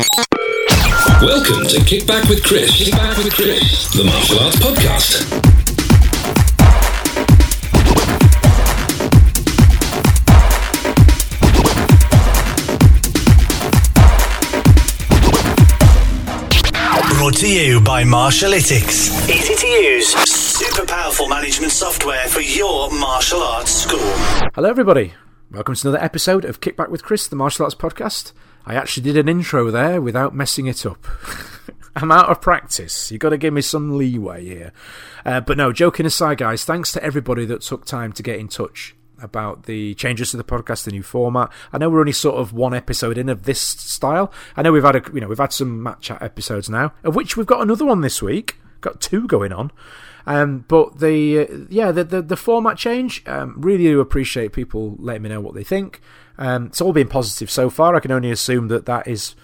[0.00, 2.70] Welcome to Kickback with Chris.
[2.72, 5.28] Kickback with Chris, the martial arts podcast.
[17.18, 19.28] Brought to you by Martialytics.
[19.28, 23.98] Easy to use, super powerful management software for your martial arts school.
[24.54, 25.12] Hello, everybody.
[25.52, 28.30] Welcome to another episode of Kickback with Chris, the martial arts podcast.
[28.64, 31.04] I actually did an intro there without messing it up.
[31.96, 33.10] I'm out of practice.
[33.10, 34.72] You've got to give me some leeway here.
[35.24, 38.46] Uh, but no, joking aside, guys, thanks to everybody that took time to get in
[38.46, 41.50] touch about the changes to the podcast, the new format.
[41.72, 44.32] I know we're only sort of one episode in of this style.
[44.56, 47.16] I know we've had a, you know we've had some match chat episodes now, of
[47.16, 48.56] which we've got another one this week.
[48.82, 49.72] Got two going on.
[50.26, 54.96] Um, but the uh, yeah the, the, the format change um, really do appreciate people
[54.98, 56.00] letting me know what they think.
[56.38, 57.94] Um, it's all been positive so far.
[57.94, 59.34] I can only assume that that is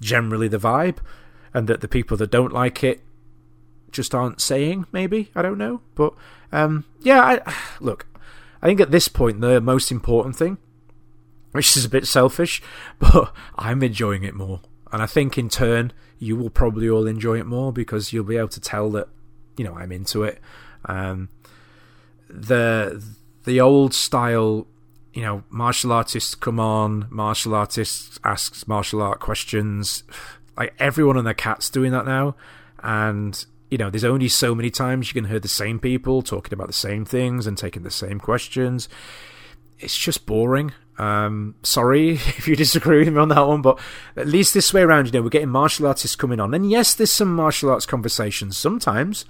[0.00, 0.98] generally the vibe,
[1.54, 3.00] and that the people that don't like it
[3.90, 4.86] just aren't saying.
[4.92, 6.14] Maybe I don't know, but
[6.52, 7.20] um, yeah.
[7.20, 8.06] I, look,
[8.62, 10.58] I think at this point the most important thing,
[11.52, 12.62] which is a bit selfish,
[12.98, 14.60] but I'm enjoying it more,
[14.92, 18.38] and I think in turn you will probably all enjoy it more because you'll be
[18.38, 19.08] able to tell that
[19.56, 20.40] you know I'm into it.
[20.84, 21.28] Um,
[22.28, 23.02] the
[23.44, 24.66] the old style,
[25.14, 30.04] you know, martial artists come on, martial artists asks martial art questions.
[30.56, 32.34] Like everyone and their cat's doing that now,
[32.82, 36.54] and you know, there's only so many times you can hear the same people talking
[36.54, 38.88] about the same things and taking the same questions.
[39.78, 40.72] It's just boring.
[40.98, 43.78] Um, sorry if you disagree with me on that one, but
[44.16, 46.54] at least this way around, you know, we're getting martial artists coming on.
[46.54, 49.24] And yes, there's some martial arts conversations sometimes.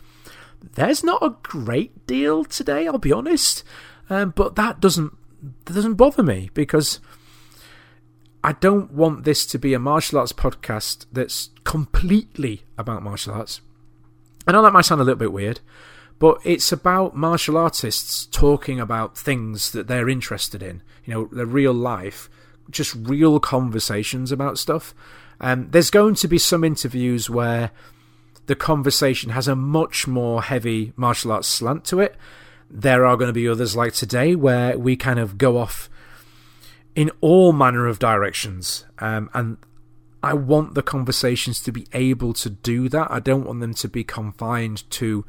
[0.75, 3.64] There's not a great deal today, I'll be honest.
[4.09, 5.17] Um, but that doesn't
[5.64, 7.00] that doesn't bother me because
[8.42, 13.61] I don't want this to be a martial arts podcast that's completely about martial arts.
[14.47, 15.61] I know that might sound a little bit weird,
[16.19, 21.47] but it's about martial artists talking about things that they're interested in, you know, their
[21.47, 22.31] real life,
[22.71, 24.94] just real conversations about stuff.
[25.41, 27.72] And there's going to be some interviews where
[28.47, 32.17] the conversation has a much more heavy martial arts slant to it.
[32.71, 35.89] There are going to be others like today where we kind of go off
[36.95, 38.84] in all manner of directions.
[38.99, 39.59] Um, and
[40.23, 43.09] I want the conversations to be able to do that.
[43.11, 45.25] I don't want them to be confined to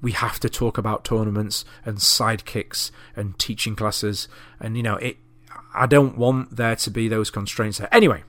[0.00, 4.28] we have to talk about tournaments and sidekicks and teaching classes
[4.60, 5.16] and you know it
[5.74, 7.88] I don't want there to be those constraints there.
[7.92, 8.22] Anyway,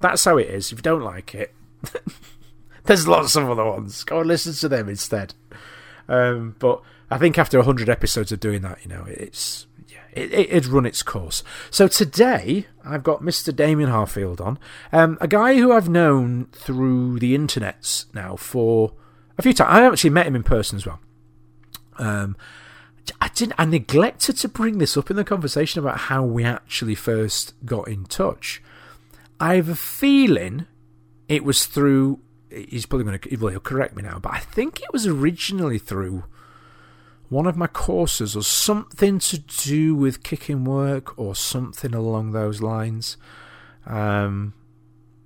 [0.00, 0.72] that's how it is.
[0.72, 1.54] If you don't like it,
[2.86, 4.04] there's lots of other ones.
[4.04, 5.34] Go and listen to them instead.
[6.08, 9.66] Um, but I think after 100 episodes of doing that, you know, it's
[10.16, 11.44] it, it, it'd run its course.
[11.70, 13.54] So today, I've got Mr.
[13.54, 14.58] Damien Harfield on,
[14.90, 18.94] um, a guy who I've known through the internets now for
[19.36, 19.70] a few times.
[19.70, 21.00] I actually met him in person as well.
[21.98, 22.36] Um,
[23.20, 23.54] I didn't.
[23.58, 27.86] I neglected to bring this up in the conversation about how we actually first got
[27.86, 28.62] in touch.
[29.38, 30.66] I have a feeling
[31.28, 32.20] it was through.
[32.50, 33.36] He's probably going to.
[33.36, 36.24] Well, he'll correct me now, but I think it was originally through
[37.28, 42.62] one of my courses or something to do with kicking work or something along those
[42.62, 43.16] lines.
[43.84, 44.54] Um,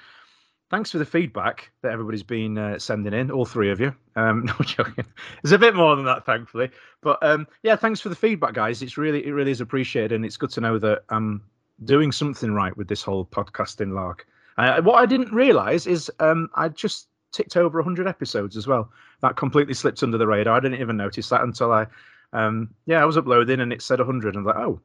[0.70, 3.94] thanks for the feedback that everybody's been uh, sending in, all three of you.
[4.16, 5.04] Um, no joking.
[5.42, 6.70] There's a bit more than that, thankfully.
[7.02, 8.80] But um, yeah, thanks for the feedback, guys.
[8.80, 11.42] It's really, it really is appreciated, and it's good to know that I'm
[11.84, 14.26] doing something right with this whole podcasting lark.
[14.56, 18.90] Uh, what I didn't realise is um, I just ticked over 100 episodes as well.
[19.20, 20.56] That completely slipped under the radar.
[20.56, 21.86] I didn't even notice that until I,
[22.32, 24.36] um, yeah, I was uploading and it said 100.
[24.36, 24.80] And I'm like, oh,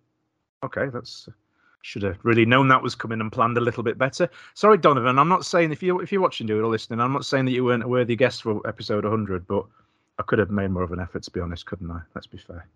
[0.63, 1.30] okay, that's
[1.81, 4.30] should have really known that was coming and planned a little bit better.
[4.54, 5.18] Sorry, Donovan.
[5.18, 7.45] I'm not saying if you if you're watching, do it or listening, I'm not saying
[7.45, 9.66] that you weren't a worthy guest for episode 100, but
[10.18, 12.01] I could have made more of an effort to be honest, couldn't I?
[12.16, 12.68] Let's be fair.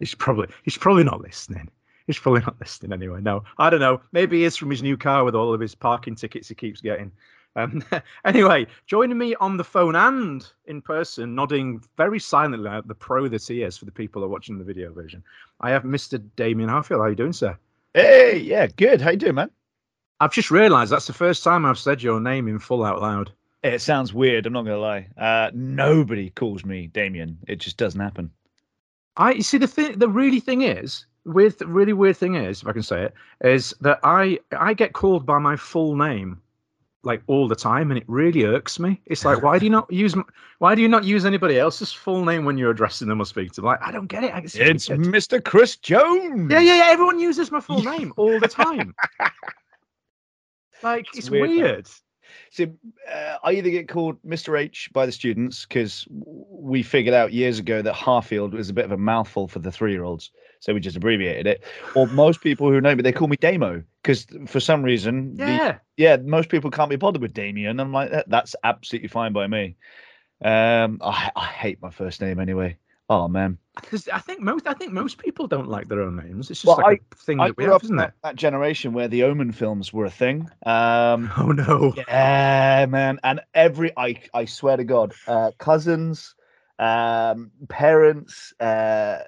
[0.00, 1.70] He's probably he's probably not listening.
[2.06, 3.20] He's probably not listening anyway.
[3.20, 4.00] No, I don't know.
[4.12, 6.80] Maybe he is from his new car with all of his parking tickets he keeps
[6.80, 7.12] getting.
[7.56, 7.84] Um,
[8.24, 13.28] anyway, joining me on the phone and in person, nodding very silently at the pro
[13.28, 15.22] that he is for the people who are watching the video version,
[15.60, 16.22] I have Mr.
[16.36, 16.98] Damien Harfield.
[16.98, 17.56] How are you doing, sir?
[17.94, 19.00] Hey, yeah, good.
[19.00, 19.50] How you doing, man?
[20.20, 23.32] I've just realised that's the first time I've said your name in full out loud.
[23.62, 24.46] It sounds weird.
[24.46, 25.08] I'm not going to lie.
[25.16, 27.38] Uh, nobody calls me Damien.
[27.48, 28.30] It just doesn't happen.
[29.16, 29.98] I you see the thing.
[29.98, 33.74] The really thing is, with really weird thing is, if I can say it, is
[33.80, 36.40] that I I get called by my full name
[37.04, 39.00] like all the time, and it really irks me.
[39.06, 40.14] It's like, why do you not use
[40.58, 43.50] why do you not use anybody else's full name when you're addressing them or speaking
[43.50, 43.66] to them?
[43.66, 44.32] Like, I don't get it.
[44.34, 45.42] It's, it's Mr.
[45.42, 46.50] Chris Jones.
[46.50, 46.86] Yeah, yeah, yeah.
[46.90, 48.94] Everyone uses my full name all the time.
[50.82, 51.50] like, it's, it's weird.
[51.50, 51.88] weird.
[52.50, 52.64] So
[53.12, 54.58] uh, I either get called Mr.
[54.58, 58.84] H by the students because we figured out years ago that Harfield was a bit
[58.84, 60.30] of a mouthful for the three-year-olds,
[60.64, 61.62] so we just abbreviated it.
[61.94, 65.72] Or most people who know me, they call me Damo because for some reason, yeah,
[65.72, 67.78] the, yeah, most people can't be bothered with Damien.
[67.80, 69.76] I'm like, that, that's absolutely fine by me.
[70.42, 72.78] Um, I, I hate my first name anyway.
[73.10, 76.50] Oh man, because I think most I think most people don't like their own names.
[76.50, 78.14] It's just well, like I, a thing I that we have, isn't that, it?
[78.22, 80.50] That generation where the Omen films were a thing.
[80.64, 86.34] Um, oh no, yeah, man, and every I I swear to God, uh, cousins,
[86.78, 89.18] um, parents, uh,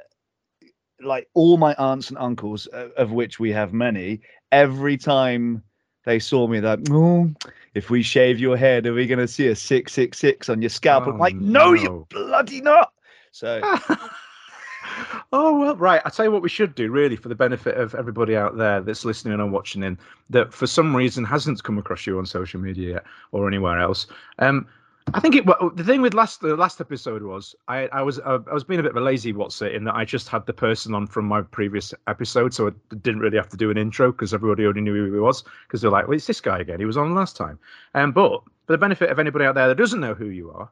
[1.00, 4.20] like all my aunts and uncles, uh, of which we have many,
[4.52, 5.62] every time
[6.04, 7.30] they saw me, like, oh,
[7.74, 10.62] if we shave your head, are we going to see a six six six on
[10.62, 11.06] your scalp?
[11.06, 12.92] Oh, I'm like, no, no, you bloody not.
[13.32, 13.60] So.
[15.32, 16.00] oh well, right.
[16.04, 18.80] I tell you what, we should do really for the benefit of everybody out there
[18.80, 19.98] that's listening and watching in
[20.30, 24.06] that for some reason hasn't come across you on social media yet or anywhere else.
[24.38, 24.66] Um,
[25.14, 25.46] I think it.
[25.46, 28.64] Well, the thing with last the last episode was I I was uh, I was
[28.64, 30.94] being a bit of a lazy what's it in that I just had the person
[30.94, 34.34] on from my previous episode, so I didn't really have to do an intro because
[34.34, 36.80] everybody already knew who he was because they're like, well, it's this guy again.
[36.80, 37.58] He was on last time.
[37.94, 40.70] Um, but for the benefit of anybody out there that doesn't know who you are,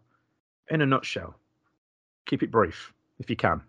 [0.68, 1.36] in a nutshell,
[2.26, 3.62] keep it brief if you can.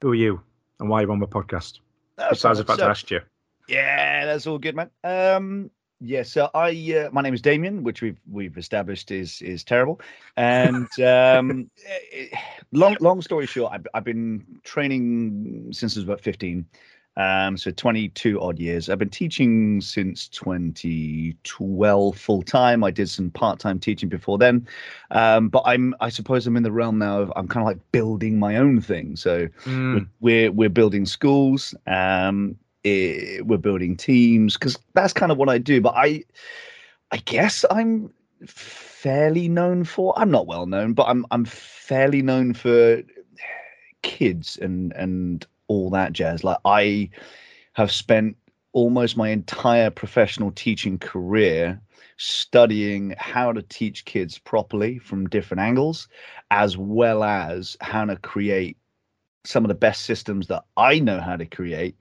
[0.00, 0.42] Who are you
[0.80, 1.78] and why are you on the podcast?
[2.16, 3.20] That's Besides the fact so, I asked you.
[3.68, 4.90] Yeah, that's all good, man.
[5.02, 5.70] Um,
[6.04, 10.00] yeah, so I uh, my name is Damien, which we've we've established is is terrible.
[10.36, 11.70] And um,
[12.72, 16.66] long long story short, I've, I've been training since I was about fifteen.
[17.16, 18.90] Um, so 22 odd years.
[18.90, 22.82] I've been teaching since 2012 full time.
[22.82, 24.66] I did some part time teaching before then,
[25.12, 27.92] um, but I'm I suppose I'm in the realm now of I'm kind of like
[27.92, 29.14] building my own thing.
[29.14, 30.08] So mm.
[30.20, 31.72] we're we're building schools.
[31.86, 35.80] Um, it, eh, we're building teams because that's kind of what I do.
[35.80, 36.24] But I
[37.10, 38.12] I guess I'm
[38.46, 40.14] fairly known for.
[40.16, 43.02] I'm not well known, but I'm I'm fairly known for
[44.02, 46.44] kids and and all that jazz.
[46.44, 47.10] Like I
[47.74, 48.36] have spent
[48.72, 51.80] almost my entire professional teaching career
[52.16, 56.08] studying how to teach kids properly from different angles,
[56.50, 58.76] as well as how to create
[59.44, 61.96] some of the best systems that I know how to create.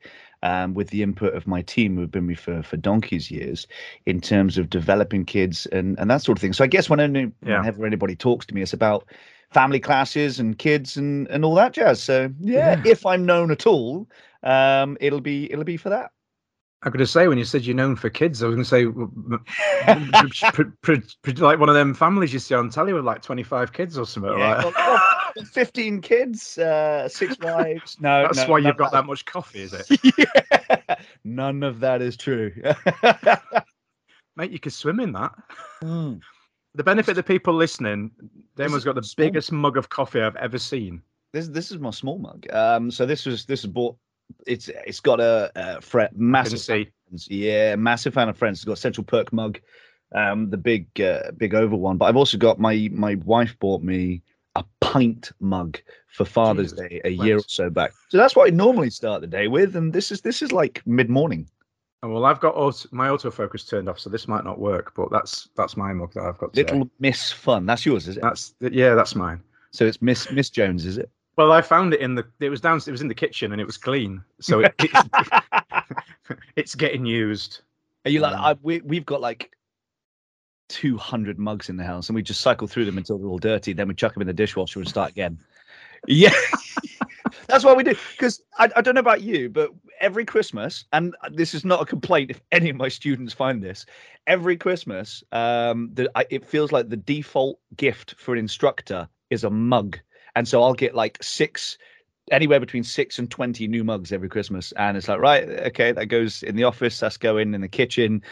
[0.45, 3.65] Um, with the input of my team who've been with me for, for donkey's years
[4.05, 6.51] in terms of developing kids and, and that sort of thing.
[6.51, 7.59] So I guess when any, yeah.
[7.59, 9.07] whenever anybody talks to me, it's about
[9.53, 12.03] family classes and kids and and all that jazz.
[12.03, 12.91] So yeah, yeah.
[12.91, 14.09] if I'm known at all,
[14.43, 16.11] um, it'll be it'll be for that.
[16.85, 18.85] I could say when you said you're known for kids, I was going to say
[21.41, 24.37] like one of them families you see on telly with like 25 kids or something.
[24.37, 25.19] Yeah, right?
[25.35, 27.97] Well, 15 kids, uh, six wives.
[27.99, 29.87] No, that's no, why you've got that much coffee, is it?
[30.17, 30.95] yeah.
[31.23, 32.51] None of that is true.
[34.35, 35.31] Mate, you could swim in that.
[35.83, 36.21] Mm
[36.75, 38.11] the benefit of the people listening,
[38.55, 39.27] Damon's got the small.
[39.27, 41.01] biggest mug of coffee I've ever seen.
[41.31, 42.45] This this is my small mug.
[42.51, 43.95] Um, so this was this is bought.
[44.47, 46.59] It's it's got a, a fre- massive.
[46.59, 46.91] See.
[47.27, 48.59] Yeah, massive fan of friends.
[48.59, 49.59] It's got Central Perk mug,
[50.15, 51.97] um, the big uh, big oval one.
[51.97, 54.23] But I've also got my my wife bought me
[54.55, 57.91] a pint mug for Father's Jesus Day a year or so back.
[58.09, 60.81] So that's what I normally start the day with, and this is this is like
[60.85, 61.49] mid morning.
[62.03, 64.93] Oh, well, I've got auto, my autofocus turned off, so this might not work.
[64.95, 66.53] But that's that's my mug that I've got.
[66.53, 66.71] Today.
[66.73, 67.65] Little Miss Fun.
[67.65, 68.21] That's yours, is it?
[68.21, 69.41] That's yeah, that's mine.
[69.71, 71.09] So it's Miss Miss Jones, is it?
[71.35, 72.25] Well, I found it in the.
[72.39, 72.79] It was down.
[72.85, 74.21] It was in the kitchen, and it was clean.
[74.39, 75.39] So it, it's,
[76.55, 77.61] it's getting used.
[78.05, 78.81] Are you like Um, I, we?
[78.81, 79.51] We've got like
[80.73, 83.37] two hundred mugs in the house, and we just cycle through them until they're all
[83.37, 83.73] dirty.
[83.73, 85.37] Then we chuck them in the dishwasher and start again.
[86.07, 86.33] Yeah,
[87.47, 87.95] that's what we do.
[88.11, 89.69] Because I, I don't know about you, but
[90.01, 93.85] every Christmas, and this is not a complaint if any of my students find this,
[94.27, 99.43] every Christmas, um, the, I, it feels like the default gift for an instructor is
[99.43, 99.99] a mug,
[100.35, 101.77] and so I'll get like six
[102.31, 104.71] anywhere between six and 20 new mugs every Christmas.
[104.73, 108.23] And it's like, right, okay, that goes in the office, that's going in the kitchen.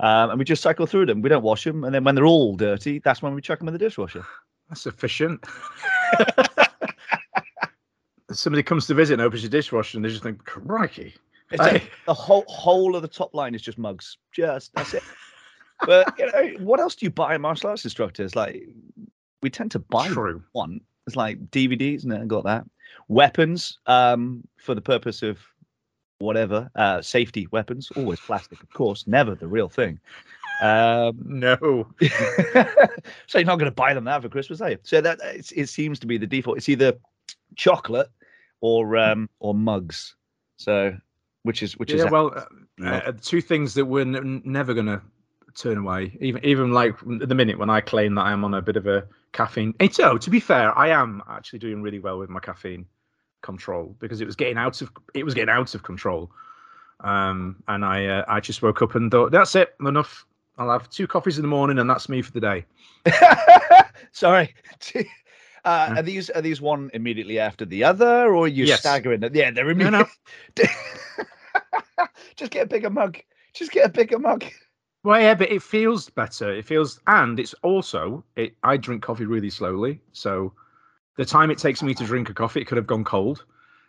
[0.00, 1.20] Um, and we just cycle through them.
[1.20, 1.84] We don't wash them.
[1.84, 4.24] And then when they're all dirty, that's when we chuck them in the dishwasher.
[4.70, 5.44] That's efficient.
[8.30, 11.16] Somebody comes to visit and opens your dishwasher, and they just think, "Crikey!"
[11.50, 14.16] It's like the whole whole of the top line is just mugs.
[14.30, 15.02] Just that's it.
[15.84, 18.36] but you know, what else do you buy martial arts instructors?
[18.36, 18.62] Like
[19.42, 20.40] we tend to buy True.
[20.52, 20.80] one.
[21.08, 22.64] It's like DVDs, and no, I got that.
[23.08, 25.40] Weapons, um, for the purpose of
[26.20, 29.98] whatever, uh, safety weapons, always plastic, of course, never the real thing.
[30.62, 31.88] Um, No.
[33.26, 34.78] so you're not going to buy them that for Christmas, are you?
[34.82, 36.58] So that it seems to be the default.
[36.58, 36.92] It's either
[37.56, 38.08] chocolate
[38.60, 40.14] or um or mugs.
[40.56, 40.94] So
[41.42, 42.08] which is which is yeah.
[42.08, 42.46] a- Well,
[42.82, 45.00] uh, uh, two things that we're n- never gonna
[45.56, 46.16] turn away.
[46.20, 49.06] Even even like the minute when I claim that I'm on a bit of a
[49.32, 49.74] caffeine.
[49.80, 52.84] It's oh, to be fair, I am actually doing really well with my caffeine
[53.42, 56.30] control because it was getting out of it was getting out of control.
[57.00, 60.26] Um, and I uh, I just woke up and thought that's it, enough.
[60.58, 62.66] I'll have two coffees in the morning, and that's me for the day.
[64.12, 64.54] Sorry.
[65.62, 65.98] Uh, Yeah.
[65.98, 68.80] Are these are these one immediately after the other, or are you Yes.
[68.80, 69.20] staggering?
[69.34, 70.06] Yeah, they're No, immediately.
[70.56, 70.64] no.
[72.36, 73.18] Just get a bigger mug.
[73.52, 74.44] Just get a bigger mug.
[75.04, 76.50] Well, yeah, but it feels better.
[76.50, 78.54] It feels, and it's also, it.
[78.62, 80.52] I drink coffee really slowly, so
[81.20, 83.44] the time it takes me to drink a coffee, it could have gone cold.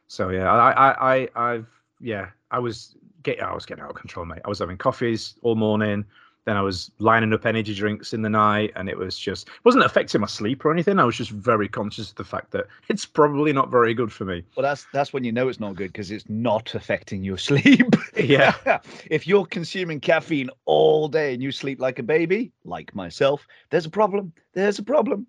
[0.09, 1.67] So yeah, I, I, I I've,
[2.01, 4.41] yeah, I was get, I was getting out of control, mate.
[4.43, 6.03] I was having coffees all morning,
[6.43, 9.63] then I was lining up energy drinks in the night, and it was just it
[9.63, 10.99] wasn't affecting my sleep or anything.
[10.99, 14.25] I was just very conscious of the fact that it's probably not very good for
[14.25, 14.43] me.
[14.57, 17.95] Well, that's that's when you know it's not good because it's not affecting your sleep.
[18.17, 18.55] Yeah.
[19.09, 23.85] if you're consuming caffeine all day and you sleep like a baby, like myself, there's
[23.85, 24.33] a problem.
[24.51, 25.27] There's a problem.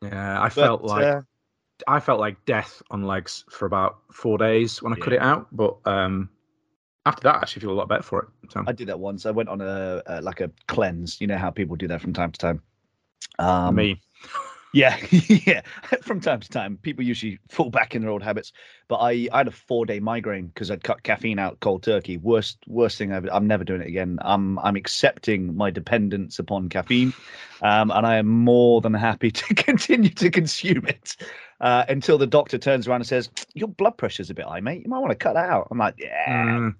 [0.00, 1.20] Yeah, I But, felt like uh,
[1.88, 5.48] I felt like death on legs for about four days when I cut it out,
[5.52, 6.28] but um,
[7.06, 8.52] after that, I actually feel a lot better for it.
[8.52, 9.26] So I did that once.
[9.26, 11.20] I went on a, a like a cleanse.
[11.20, 12.62] You know how people do that from time to time.
[13.38, 14.00] Um, me,
[14.74, 15.60] Yeah, yeah.
[16.02, 18.52] From time to time, people usually fall back in their old habits.
[18.88, 22.16] But I, I had a four day migraine because I'd cut caffeine out cold turkey.
[22.16, 23.28] Worst, worst thing I've.
[23.32, 24.18] I'm never doing it again.
[24.22, 27.12] I'm, I'm accepting my dependence upon caffeine,
[27.62, 31.16] um, and I am more than happy to continue to consume it
[31.60, 34.82] uh, until the doctor turns around and says, "Your blood pressure's a bit high, mate.
[34.82, 36.74] You might want to cut that out." I'm like, "Yeah, Mm.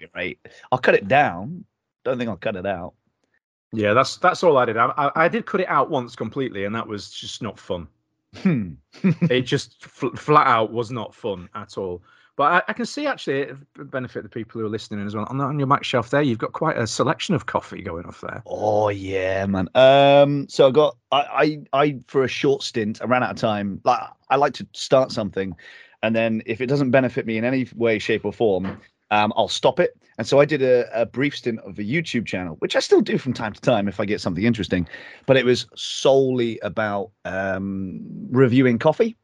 [3.74, 4.76] Yeah, that's that's all I did.
[4.76, 7.88] I, I, I did cut it out once completely, and that was just not fun.
[8.36, 8.72] Hmm.
[9.02, 12.02] it just fl- flat out was not fun at all.
[12.36, 15.26] But I, I can see actually it benefit the people who are listening as well.
[15.30, 18.20] On, on your Mac shelf there, you've got quite a selection of coffee going off
[18.22, 18.42] there.
[18.46, 19.68] Oh yeah, man.
[19.74, 23.36] Um, so I got I, I I for a short stint, I ran out of
[23.36, 23.80] time.
[23.84, 24.00] Like
[24.30, 25.54] I like to start something,
[26.02, 28.80] and then if it doesn't benefit me in any way, shape, or form,
[29.14, 29.90] um, I'll stop it.
[30.18, 33.00] And so I did a, a brief stint of a YouTube channel, which I still
[33.00, 34.88] do from time to time if I get something interesting.
[35.26, 39.16] But it was solely about um, reviewing coffee.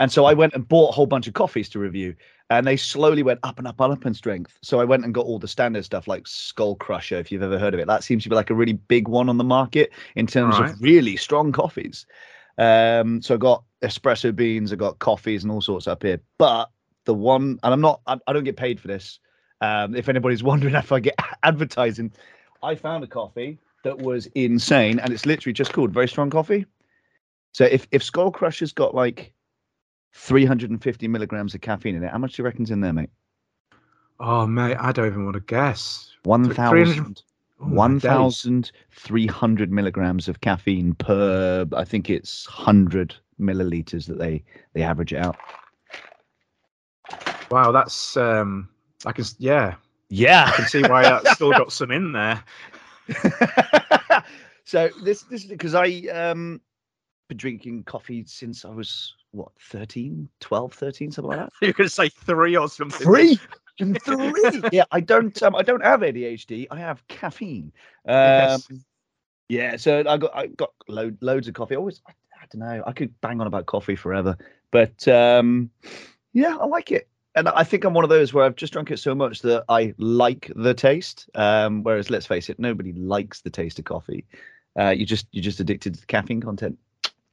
[0.00, 2.14] And so I went and bought a whole bunch of coffees to review,
[2.48, 4.58] and they slowly went up and up and up in strength.
[4.62, 7.58] So I went and got all the standard stuff like Skull Crusher, if you've ever
[7.58, 7.86] heard of it.
[7.86, 10.70] That seems to be like a really big one on the market in terms Right.
[10.70, 12.06] of really strong coffees.
[12.56, 16.20] Um, so I got espresso beans, I got coffees and all sorts up here.
[16.38, 16.70] But
[17.04, 19.20] the one, and I'm not, I, I don't get paid for this.
[19.60, 22.12] Um, if anybody's wondering if I get advertising,
[22.62, 26.66] I found a coffee that was insane, and it's literally just called Very Strong Coffee.
[27.52, 29.32] So if if Skull Crusher's got like
[30.12, 33.10] 350 milligrams of caffeine in it, how much do you reckon's in there, mate?
[34.20, 36.04] Oh mate, I don't even want to guess.
[36.24, 37.22] 1,000
[37.60, 45.12] Oh, 1,300 milligrams of caffeine per, I think it's 100 milliliters that they they average
[45.12, 45.36] it out.
[47.50, 48.68] Wow, that's um,
[49.04, 49.74] I can yeah,
[50.08, 50.46] Yeah.
[50.48, 52.42] I can see why that's still got some in there.
[54.64, 56.60] so this this is because I um
[57.28, 61.52] been drinking coffee since I was what 13, 12, 13, something like that.
[61.62, 63.04] You're to say three or something.
[63.06, 63.38] Three?
[63.78, 64.62] Three.
[64.72, 65.40] yeah, I don't.
[65.42, 66.66] Um, I don't have ADHD.
[66.70, 67.72] I have caffeine.
[68.06, 68.68] Um, Yes.
[69.48, 71.76] Yeah, so I got I got load, loads of coffee.
[71.76, 72.12] Always, I,
[72.42, 72.82] I don't know.
[72.86, 74.36] I could bang on about coffee forever,
[74.70, 75.70] but um,
[76.34, 77.08] yeah, I like it.
[77.38, 79.64] And I think I'm one of those where I've just drunk it so much that
[79.68, 81.28] I like the taste.
[81.34, 84.24] Um, whereas, let's face it, nobody likes the taste of coffee.
[84.78, 86.78] Uh, you just you're just addicted to the caffeine content.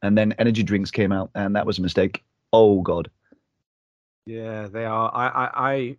[0.01, 2.23] And then energy drinks came out, and that was a mistake.
[2.53, 3.09] Oh God.
[4.25, 5.11] Yeah, they are.
[5.13, 5.97] I, I, I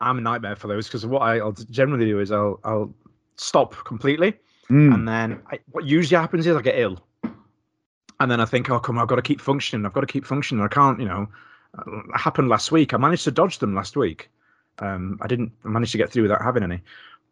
[0.00, 2.94] I'm a nightmare for those because what I'll generally do is I'll, I'll
[3.36, 4.34] stop completely,
[4.70, 4.92] Mm.
[4.92, 7.00] and then I, what usually happens is I get ill,
[8.20, 9.86] and then I think, oh come, on, I've got to keep functioning.
[9.86, 10.62] I've got to keep functioning.
[10.62, 11.26] I can't, you know.
[11.76, 12.94] Uh, It happened last week.
[12.94, 14.30] I managed to dodge them last week.
[14.78, 16.80] Um, I didn't manage to get through without having any,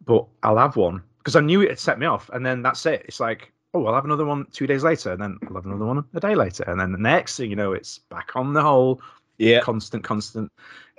[0.05, 2.85] but I'll have one because I knew it had set me off, and then that's
[2.85, 3.03] it.
[3.07, 5.85] It's like, oh, I'll have another one two days later, and then I'll have another
[5.85, 8.61] one a day later, and then the next thing you know, it's back on the
[8.61, 9.01] hole
[9.37, 9.61] Yeah.
[9.61, 10.51] constant, constant.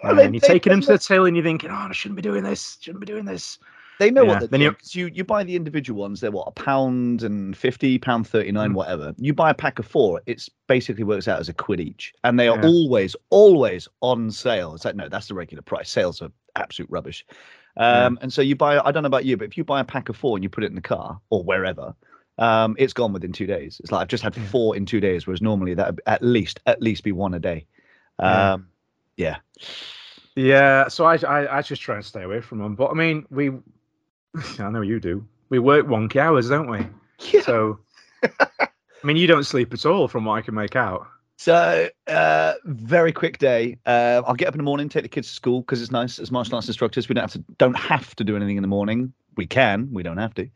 [0.02, 1.92] Well, and then you're taking they them to the till, and you're thinking, "Oh, I
[1.92, 2.78] shouldn't be doing this.
[2.80, 3.58] Shouldn't be doing this."
[3.98, 4.76] They know Yeah, what they're then doing.
[4.92, 8.74] you- You, buy the individual ones, they're what, a pound and 50, pound 39, Mm.
[8.74, 9.14] whatever.
[9.18, 12.12] You buy a pack of four, it's basically works out as a quid each.
[12.24, 12.68] And they are Yeah.
[12.68, 14.74] always, always on sale.
[14.74, 15.90] It's like, no, that's the regular price.
[15.90, 17.26] Sales are absolute rubbish.
[17.76, 19.84] Um, And so you buy, I don't know about you, but if you buy a
[19.84, 21.94] pack of four and you put it in the car or wherever,
[22.38, 23.80] um, it's gone within two days.
[23.80, 24.44] It's like I've just had Yeah.
[24.44, 27.40] four in two days, whereas normally that would at least, at least be one a
[27.40, 27.66] day.
[28.20, 28.52] Yeah.
[28.54, 28.68] Um,
[29.16, 29.36] yeah.
[30.36, 32.76] Yeah, so I, I, I just try and stay away from them.
[32.76, 33.50] But I mean, we,
[34.58, 35.26] I know you do.
[35.50, 36.86] We work wonky hours, don't we?
[37.32, 37.40] Yeah.
[37.42, 37.78] So,
[38.22, 38.68] I
[39.02, 41.06] mean, you don't sleep at all, from what I can make out.
[41.36, 43.78] So, uh, very quick day.
[43.86, 46.18] Uh, I'll get up in the morning, take the kids to school because it's nice
[46.18, 47.08] as martial arts instructors.
[47.08, 49.12] We don't have to don't have to do anything in the morning.
[49.36, 50.50] We can, we don't have to.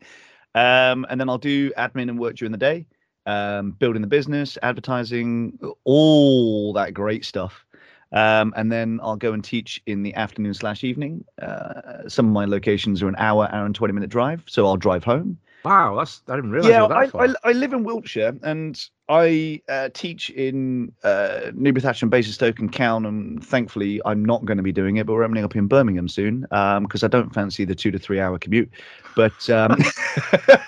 [0.55, 2.85] Um, and then I'll do admin and work during the day,
[3.25, 7.65] um, building the business, advertising, all that great stuff.
[8.13, 11.25] Um, and then I'll go and teach in the afternoon slash evening.
[11.41, 14.77] Uh, some of my locations are an hour, hour and twenty minute drive, so I'll
[14.77, 15.37] drive home.
[15.65, 16.71] Wow, that's I didn't realize.
[16.71, 17.09] Yeah, I.
[17.15, 22.71] I, I live in Wiltshire and I uh, teach in uh, Newbury and Basingstoke and
[22.71, 23.05] Cown.
[23.05, 26.09] And thankfully, I'm not going to be doing it, but we're opening up in Birmingham
[26.09, 28.69] soon because I don't fancy the two to three hour commute.
[29.15, 29.77] But um,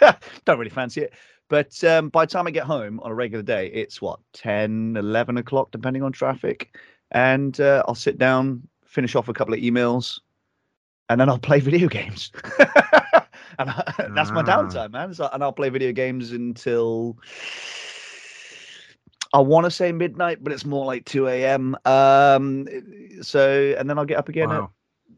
[0.45, 1.13] don't really fancy it.
[1.47, 4.95] But um, by the time I get home on a regular day, it's what, 10,
[4.97, 6.75] 11 o'clock, depending on traffic.
[7.11, 10.19] And uh, I'll sit down, finish off a couple of emails,
[11.09, 12.31] and then I'll play video games.
[13.59, 15.13] and I, that's my downtime, man.
[15.13, 17.17] So, and I'll play video games until
[19.33, 21.75] I want to say midnight, but it's more like 2 a.m.
[21.85, 22.67] Um,
[23.21, 24.71] so, and then I'll get up again wow.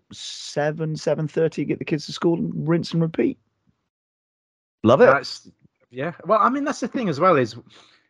[0.09, 3.37] at 7, 7.30, get the kids to school and rinse and repeat.
[4.83, 5.05] Love it.
[5.05, 5.49] That's
[5.89, 6.13] yeah.
[6.25, 7.55] Well, I mean, that's the thing as well is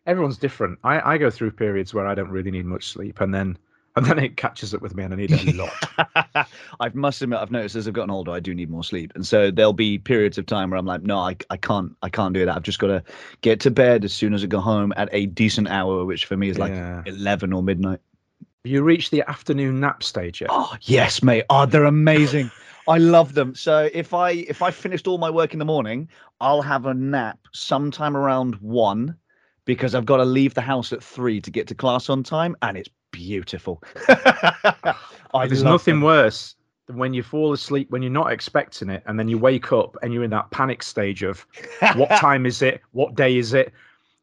[0.06, 0.80] everyone's different.
[0.84, 3.58] I, I go through periods where I don't really need much sleep, and then
[3.98, 5.76] and then it catches up with me, and I need a lot.
[6.80, 9.26] I must admit, I've noticed as I've gotten older, I do need more sleep, and
[9.26, 12.34] so there'll be periods of time where I'm like, no, I, I can't, I can't
[12.34, 12.56] do that.
[12.56, 13.04] I've just got to
[13.42, 16.38] get to bed as soon as I go home at a decent hour, which for
[16.38, 17.04] me is like Yeah.
[17.06, 18.00] eleven or midnight.
[18.64, 20.50] you reach the afternoon nap stage yet?
[20.50, 21.46] Oh yes, mate.
[21.50, 22.52] Oh, they're amazing.
[22.88, 23.56] I love them.
[23.56, 26.94] So if I if I finished all my work in the morning, I'll have a
[26.94, 29.18] nap sometime around one,
[29.66, 32.56] because I've got to leave the house at three to get to class on time,
[32.62, 33.82] and it's beautiful.
[35.34, 36.02] There's nothing them.
[36.04, 39.74] worse than when you fall asleep when you're not expecting it, and then you wake
[39.74, 41.46] up and you're in that panic stage of
[41.96, 42.82] what time is it?
[42.92, 43.74] What day is it?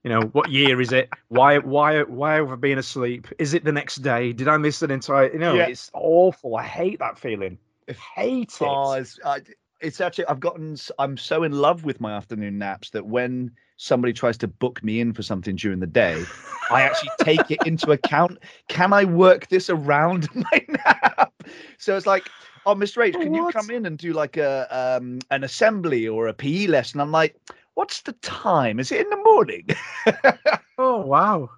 [0.04, 1.08] You know, what year is it?
[1.28, 3.26] Why, why, why have I been asleep?
[3.38, 4.32] Is it the next day?
[4.32, 5.32] Did I miss an entire?
[5.32, 5.66] You know, Yeah.
[5.66, 6.56] it's awful.
[6.56, 7.58] I hate that feeling.
[7.88, 8.68] I hate it.
[8.68, 9.40] Oh, it's, I,
[9.80, 14.12] it's actually I've gotten I'm so in love with my afternoon naps that when somebody
[14.12, 16.24] tries to book me in for something during the day,
[16.70, 18.38] I actually take it into account.
[18.68, 21.32] Can I work this around my nap?
[21.78, 22.24] So it's like,
[22.66, 23.04] oh, Mr.
[23.04, 26.68] H, can you come in and do like a um, an assembly or a PE
[26.68, 27.00] lesson?
[27.00, 27.36] I'm like,
[27.74, 28.80] what's the time?
[28.80, 29.66] Is it in the morning?
[30.78, 31.50] oh wow.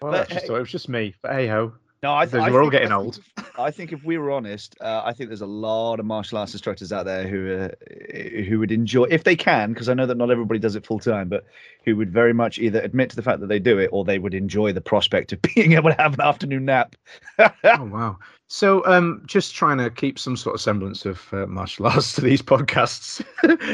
[0.00, 1.14] Well, But I just hey- thought it was just me.
[1.22, 1.72] But hey ho.
[2.02, 3.14] No, I, I we're all think- getting I old.
[3.16, 6.04] think if- I think if we were honest, uh, I think there's a lot of
[6.04, 9.94] martial arts instructors out there who uh, who would enjoy, if they can, because I
[9.94, 11.46] know that not everybody does it full time, but
[11.86, 14.18] who would very much either admit to the fact that they do it or they
[14.18, 16.96] would enjoy the prospect of being able to have an afternoon nap.
[17.38, 18.18] oh wow.
[18.48, 22.20] So um just trying to keep some sort of semblance of uh, martial arts to
[22.20, 23.24] these podcasts.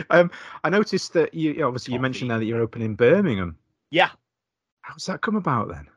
[0.10, 0.30] um
[0.62, 3.56] I noticed that you you- obviously you mentioned there that you're open in Birmingham.
[3.90, 4.10] Yeah.
[4.82, 5.88] How's that come about then?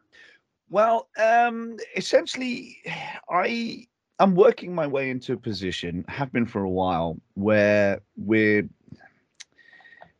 [0.69, 2.77] Well, um, essentially,
[3.29, 3.87] I
[4.19, 8.67] I'm working my way into a position, have been for a while, where we're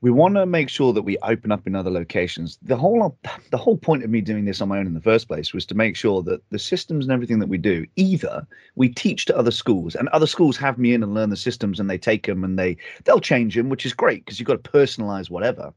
[0.02, 2.60] we want to make sure that we open up in other locations.
[2.62, 3.18] The whole
[3.52, 5.66] the whole point of me doing this on my own in the first place was
[5.68, 9.38] to make sure that the systems and everything that we do, either we teach to
[9.38, 12.28] other schools, and other schools have me in and learn the systems, and they take
[12.28, 15.74] them and they they'll change them, which is great because you've got to personalize whatever.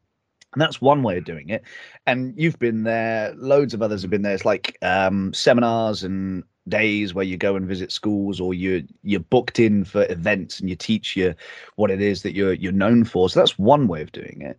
[0.53, 1.63] And that's one way of doing it.
[2.07, 4.35] And you've been there, loads of others have been there.
[4.35, 9.21] It's like um, seminars and days where you go and visit schools or you you're
[9.21, 11.35] booked in for events and you teach you
[11.77, 13.29] what it is that you're you're known for.
[13.29, 14.59] So that's one way of doing it.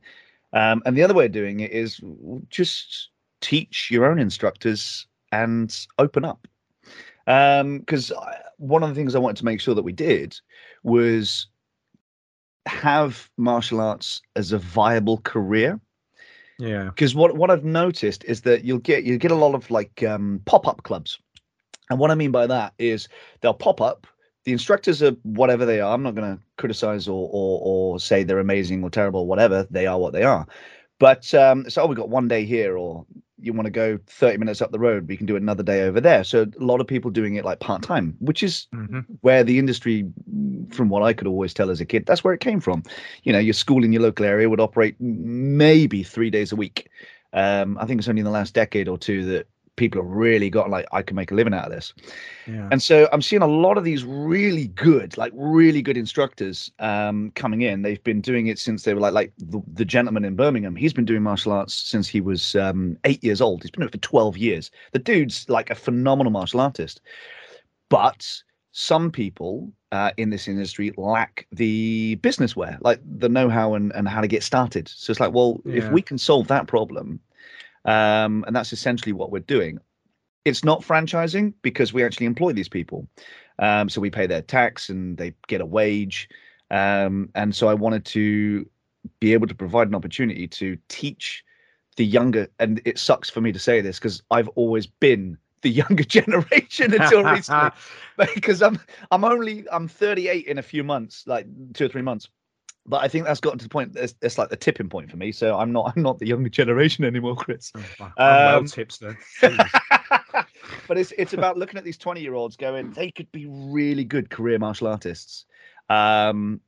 [0.54, 2.02] Um, and the other way of doing it is
[2.50, 3.10] just
[3.42, 6.48] teach your own instructors and open up.
[7.26, 8.18] Because um,
[8.58, 10.40] one of the things I wanted to make sure that we did
[10.84, 11.48] was
[12.70, 15.80] have martial arts as a viable career.
[16.58, 16.86] Yeah.
[16.86, 20.04] Because what what I've noticed is that you'll get you get a lot of like
[20.04, 21.20] um, pop up clubs
[21.90, 23.08] and what I mean by that is
[23.42, 24.08] they'll pop up.
[24.46, 25.94] The instructors are whatever they are.
[25.94, 29.68] I'm not going to criticize or, or, or say they're amazing or terrible or whatever.
[29.70, 30.48] They are what they are.
[31.00, 33.06] But um, so oh, we've got one day here, or
[33.42, 35.84] you want to go 30 minutes up the road, we can do it another day
[35.84, 36.24] over there.
[36.24, 39.00] So a lot of people doing it like part time, which is mm-hmm.
[39.22, 40.06] where the industry,
[40.72, 42.84] from what I could always tell as a kid, that's where it came from.
[43.24, 46.90] You know, your school in your local area would operate maybe three days a week.
[47.34, 49.48] Um, I think it's only in the last decade or two that
[49.80, 51.94] people have really got like I can make a living out of this.
[52.46, 52.68] Yeah.
[52.72, 57.32] And so I'm seeing a lot of these really good, like really good instructors um,
[57.32, 57.82] coming in.
[57.82, 60.76] They've been doing it since they were like like the, the gentleman in Birmingham.
[60.76, 63.64] He's been doing martial arts since he was um, eight years old.
[63.64, 64.70] He's been doing it for 12 years.
[64.92, 67.02] The dude's like a phenomenal martial artist.
[67.90, 73.92] But some people uh, in this industry lack the business wear, like the know-how and,
[73.96, 74.88] and how to get started.
[74.88, 75.78] So it's like, well, yeah.
[75.78, 77.20] if we can solve that problem,
[77.86, 79.80] um, and that's essentially what we're doing.
[80.46, 83.08] It's not franchising because we actually employ these people.
[83.60, 86.30] Um, so we pay their tax and they get a wage.
[86.72, 88.70] Um, and so I wanted to
[89.20, 91.44] be able to provide an opportunity to teach
[91.96, 95.70] the younger, and it sucks for me to say this because I've always been the
[95.82, 97.72] younger generation until recently
[98.36, 98.80] because I'm
[99.12, 102.30] I'm only I'm 38 in a few months, like two or three months
[102.86, 103.96] but I think that's gotten to the point.
[103.96, 105.32] It's, it's, like the tipping point for me.
[105.32, 105.94] So I'm not.
[105.96, 107.72] I'm not the younger generation anymore, Chris.
[107.76, 108.06] Oh, wow.
[108.06, 109.18] um, well tips then.
[110.88, 114.04] but it's it's about looking at these 20 year olds going, they could be really
[114.04, 115.46] good career martial artists.
[115.90, 116.62] Um,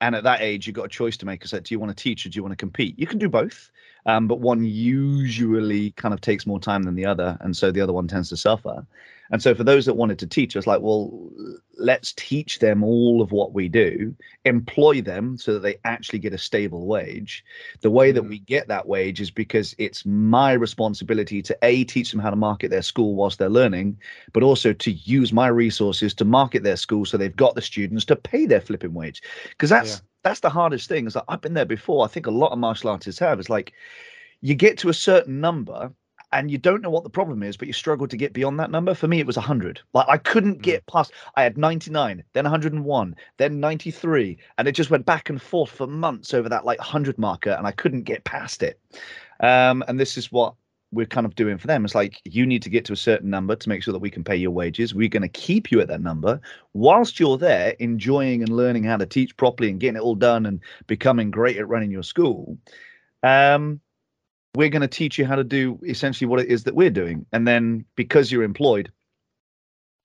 [0.00, 1.42] and at that age, you've got a choice to make.
[1.42, 2.98] It's like, do you want to teach or do you want to compete?
[2.98, 3.70] You can do both,
[4.08, 7.82] um, but one usually kind of takes more time than the other, and so the
[7.82, 8.84] other one tends to suffer.
[9.30, 11.30] And so for those that wanted to teach, I was like, well,
[11.76, 14.16] let's teach them all of what we do,
[14.46, 17.44] employ them so that they actually get a stable wage.
[17.82, 18.30] The way that mm.
[18.30, 22.36] we get that wage is because it's my responsibility to A, teach them how to
[22.36, 23.98] market their school whilst they're learning,
[24.32, 28.06] but also to use my resources to market their school so they've got the students
[28.06, 29.20] to pay their flipping wage.
[29.50, 30.07] Because that's yeah.
[30.22, 31.06] That's the hardest thing.
[31.06, 32.04] Is like I've been there before.
[32.04, 33.38] I think a lot of martial artists have.
[33.38, 33.72] It's like
[34.40, 35.92] you get to a certain number
[36.32, 38.70] and you don't know what the problem is, but you struggle to get beyond that
[38.70, 38.94] number.
[38.94, 39.80] For me, it was 100.
[39.94, 40.62] Like I couldn't mm.
[40.62, 41.12] get past.
[41.36, 45.86] I had 99, then 101, then 93, and it just went back and forth for
[45.86, 48.78] months over that like 100 marker, and I couldn't get past it.
[49.40, 50.54] Um, and this is what
[50.90, 51.84] we're kind of doing for them.
[51.84, 54.10] It's like you need to get to a certain number to make sure that we
[54.10, 54.94] can pay your wages.
[54.94, 56.40] We're going to keep you at that number
[56.72, 60.46] whilst you're there, enjoying and learning how to teach properly and getting it all done
[60.46, 62.56] and becoming great at running your school.
[63.22, 63.80] Um,
[64.54, 67.26] we're going to teach you how to do essentially what it is that we're doing.
[67.32, 68.90] And then because you're employed,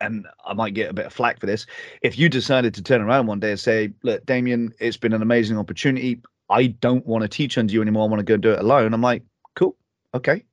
[0.01, 1.65] and I might get a bit of flack for this,
[2.01, 5.21] if you decided to turn around one day and say, Look, Damien, it's been an
[5.21, 6.21] amazing opportunity.
[6.49, 8.03] I don't want to teach under you anymore.
[8.03, 8.93] I want to go do it alone.
[8.93, 9.23] I'm like,
[9.55, 9.77] cool,
[10.13, 10.43] okay,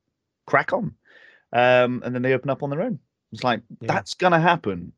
[0.51, 0.95] crack on.
[1.53, 2.99] Um, and then they open up on their own.
[3.33, 3.93] It's like, yeah.
[3.93, 4.93] that's going to happen.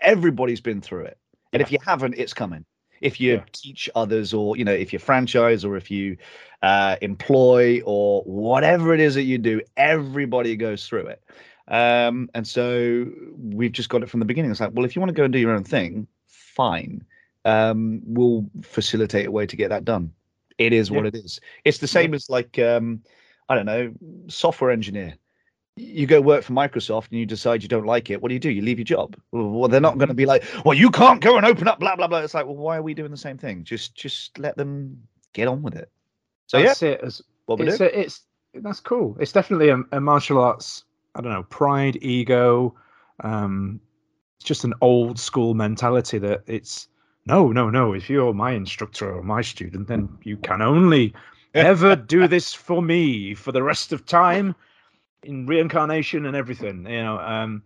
[0.00, 1.18] Everybody's been through it.
[1.52, 1.66] And yeah.
[1.66, 2.64] if you haven't, it's coming
[3.00, 3.44] if you yeah.
[3.52, 6.16] teach others or you know if you franchise or if you
[6.62, 11.22] uh, employ or whatever it is that you do everybody goes through it
[11.68, 15.00] um, and so we've just got it from the beginning it's like well if you
[15.00, 17.04] want to go and do your own thing fine
[17.44, 20.10] um, we'll facilitate a way to get that done
[20.56, 23.02] it is what it is it's the same as like um,
[23.48, 23.92] i don't know
[24.28, 25.14] software engineer
[25.76, 28.40] you go work for Microsoft and you decide you don't like it, what do you
[28.40, 28.50] do?
[28.50, 29.16] You leave your job.
[29.32, 31.96] Well, they're not going to be like, well, you can't go and open up, blah
[31.96, 32.20] blah blah.
[32.20, 33.64] It's like, well, why are we doing the same thing?
[33.64, 35.02] Just just let them
[35.32, 35.90] get on with it.
[36.46, 37.00] So that's yeah, it.
[37.02, 37.84] As, what we it's, do.
[37.84, 38.22] A, it's
[38.54, 39.16] that's cool.
[39.18, 40.84] It's definitely a, a, martial arts.
[41.16, 42.74] I don't know, pride, ego.
[43.20, 43.80] Um,
[44.36, 46.88] it's just an old school mentality that it's
[47.26, 47.94] no, no, no.
[47.94, 51.14] If you're my instructor or my student, then you can only
[51.54, 54.54] ever do this for me for the rest of time
[55.22, 57.18] in reincarnation and everything, you know.
[57.18, 57.62] Um,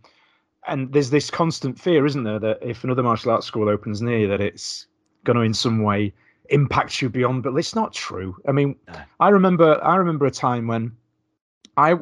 [0.67, 4.29] and there's this constant fear, isn't there, that if another martial arts school opens near,
[4.29, 4.87] that it's
[5.25, 6.13] going to in some way
[6.51, 7.43] impact you beyond.
[7.43, 8.37] But it's not true.
[8.47, 9.01] I mean, No.
[9.21, 10.93] I remember I remember a time when
[11.77, 11.95] I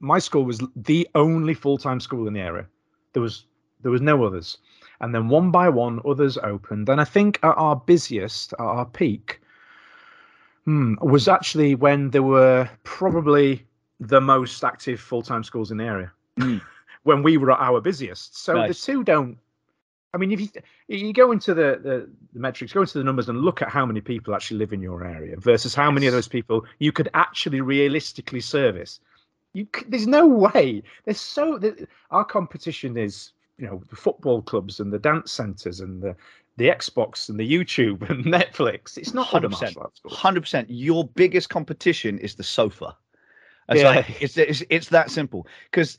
[0.00, 2.66] my school was the only full time school in the area.
[3.12, 3.44] There was
[3.82, 4.58] there was no others,
[5.00, 6.88] and then one by one others opened.
[6.88, 9.40] And I think at our busiest, at our peak,
[10.68, 13.64] hmm, was actually when there were probably
[14.00, 16.12] the most active full time schools in the area.
[16.38, 16.60] Mm.
[17.04, 18.36] when we were at our busiest.
[18.36, 18.68] So Nice.
[18.68, 19.38] the two don't.
[20.12, 20.48] I mean, if you
[20.88, 23.86] you go into the, the the metrics, go into the numbers, and look at how
[23.86, 27.08] many people actually live in your area versus how many of those people you could
[27.14, 29.00] actually realistically service.
[29.54, 30.82] You there's no way.
[31.06, 31.58] There's so
[32.10, 36.14] our competition is you know the football clubs and the dance centers and the
[36.58, 38.98] the Xbox and the YouTube and Netflix.
[38.98, 39.50] It's not 100%.
[39.50, 40.16] martial arts schools.
[40.16, 40.68] Hundred percent.
[40.70, 42.96] Your biggest competition is the sofa.
[43.70, 43.90] It's Yeah.
[43.90, 45.46] like it's, it's it's that simple.
[45.70, 45.98] Because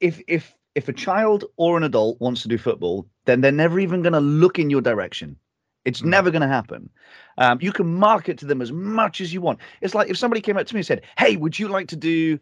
[0.00, 3.78] if if if a child or an adult wants to do football, then they're never
[3.80, 5.36] even going to look in your direction.
[5.84, 6.06] It's Mm.
[6.06, 6.90] never going to happen.
[7.38, 9.58] Um, you can market to them as much as you want.
[9.80, 11.96] It's like if somebody came up to me and said, "Hey, would you like to
[11.96, 12.38] do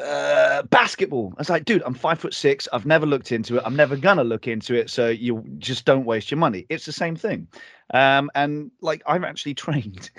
[0.00, 2.68] uh, basketball?" I was like, "Dude, I'm five foot six.
[2.72, 3.62] I've never looked into it.
[3.64, 4.90] I'm never gonna look into it.
[4.90, 6.66] So you just don't waste your money.
[6.68, 7.48] It's the same thing."
[7.92, 10.10] Um, and like I've actually trained.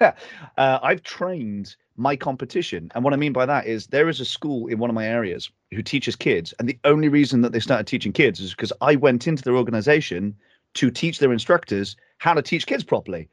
[0.00, 0.12] uh,
[0.56, 4.66] I've trained my competition, and what I mean by that is there is a school
[4.66, 7.86] in one of my areas who teaches kids, and the only reason that they started
[7.86, 10.34] teaching kids is because I went into their organization
[10.74, 13.28] to teach their instructors how to teach kids properly.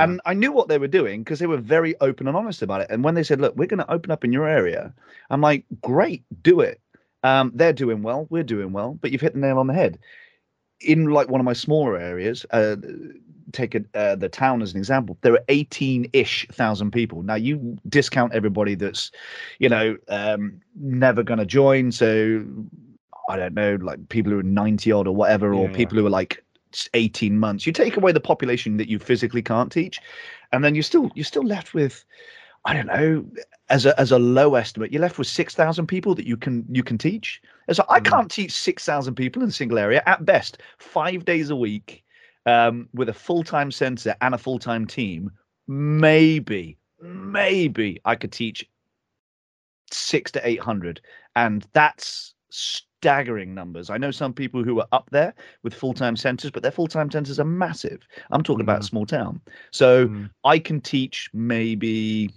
[0.00, 0.04] Yeah.
[0.04, 2.80] And I knew what they were doing because they were very open and honest about
[2.80, 2.88] it.
[2.90, 4.92] And when they said, "Look, we're going to open up in your area,"
[5.30, 6.80] I'm like, "Great, do it."
[7.22, 9.98] Um, they're doing well, we're doing well, but you've hit the nail on the head.
[10.80, 12.76] In like one of my smaller areas, uh,
[13.52, 17.22] take a, uh, the town as an example, there are 18-ish thousand people.
[17.22, 19.10] Now you discount everybody that's,
[19.58, 21.92] you know, um, never going to join.
[21.92, 22.42] So
[23.28, 25.76] I don't know, like people who are 90 odd or whatever, or Yeah, yeah.
[25.76, 26.42] people who are like
[26.94, 27.66] 18 months.
[27.66, 30.00] You take away the population that you physically can't teach,
[30.52, 32.04] and then you're still you're still left with,
[32.64, 33.24] I don't know,
[33.68, 36.64] as a as a low estimate, you're left with six thousand people that you can
[36.70, 37.40] you can teach.
[37.68, 38.04] And so I Mm.
[38.04, 42.04] can't teach six thousand people in a single area at best, five days a week,
[42.46, 45.30] um, with a full time center and a full time team.
[45.68, 48.68] Maybe, maybe I could teach
[49.92, 51.00] six to eight hundred,
[51.36, 52.34] and that's
[53.00, 53.88] staggering numbers.
[53.88, 55.32] I know some people who are up there
[55.62, 58.06] with full time centers, but their full time centers are massive.
[58.30, 58.88] I'm talking about a Mhm.
[58.88, 60.30] small town, so Mm.
[60.44, 62.30] I can teach maybe.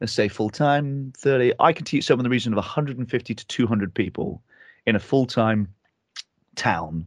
[0.00, 1.52] Let's say full time 30.
[1.60, 4.42] I can teach somewhere in the region of 150 to 200 people
[4.86, 5.68] in a full time
[6.56, 7.06] town,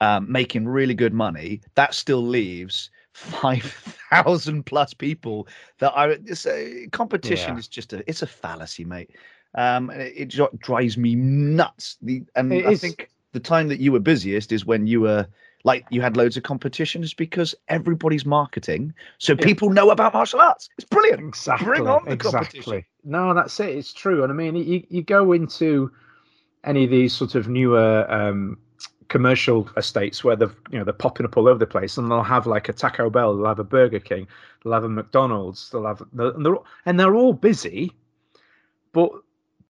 [0.00, 1.60] um, making really good money.
[1.76, 5.46] That still leaves 5,000 plus people
[5.78, 7.58] that I a, competition Yeah.
[7.60, 9.10] is just a it's a fallacy, mate.
[9.54, 11.96] Um, it, it drives me nuts.
[12.02, 12.80] The and It I is.
[12.80, 15.26] think the time that you were busiest is when you were
[15.64, 19.44] like you had loads of competitions because everybody's marketing, so Yeah.
[19.44, 20.68] people know about martial arts.
[20.78, 21.20] It's brilliant.
[21.20, 21.66] Exactly.
[21.66, 22.60] Bring on the exactly.
[22.60, 22.84] competition.
[23.04, 23.76] No, that's it.
[23.76, 24.22] It's true.
[24.22, 25.90] And I mean, you, you go into
[26.64, 28.58] any of these sort of newer um,
[29.08, 32.22] commercial estates where they've you know they're popping up all over the place, and they'll
[32.22, 34.26] have like a Taco Bell, they'll have a Burger King,
[34.62, 37.92] they'll have a McDonald's, they'll have and they're and they're all busy,
[38.92, 39.10] but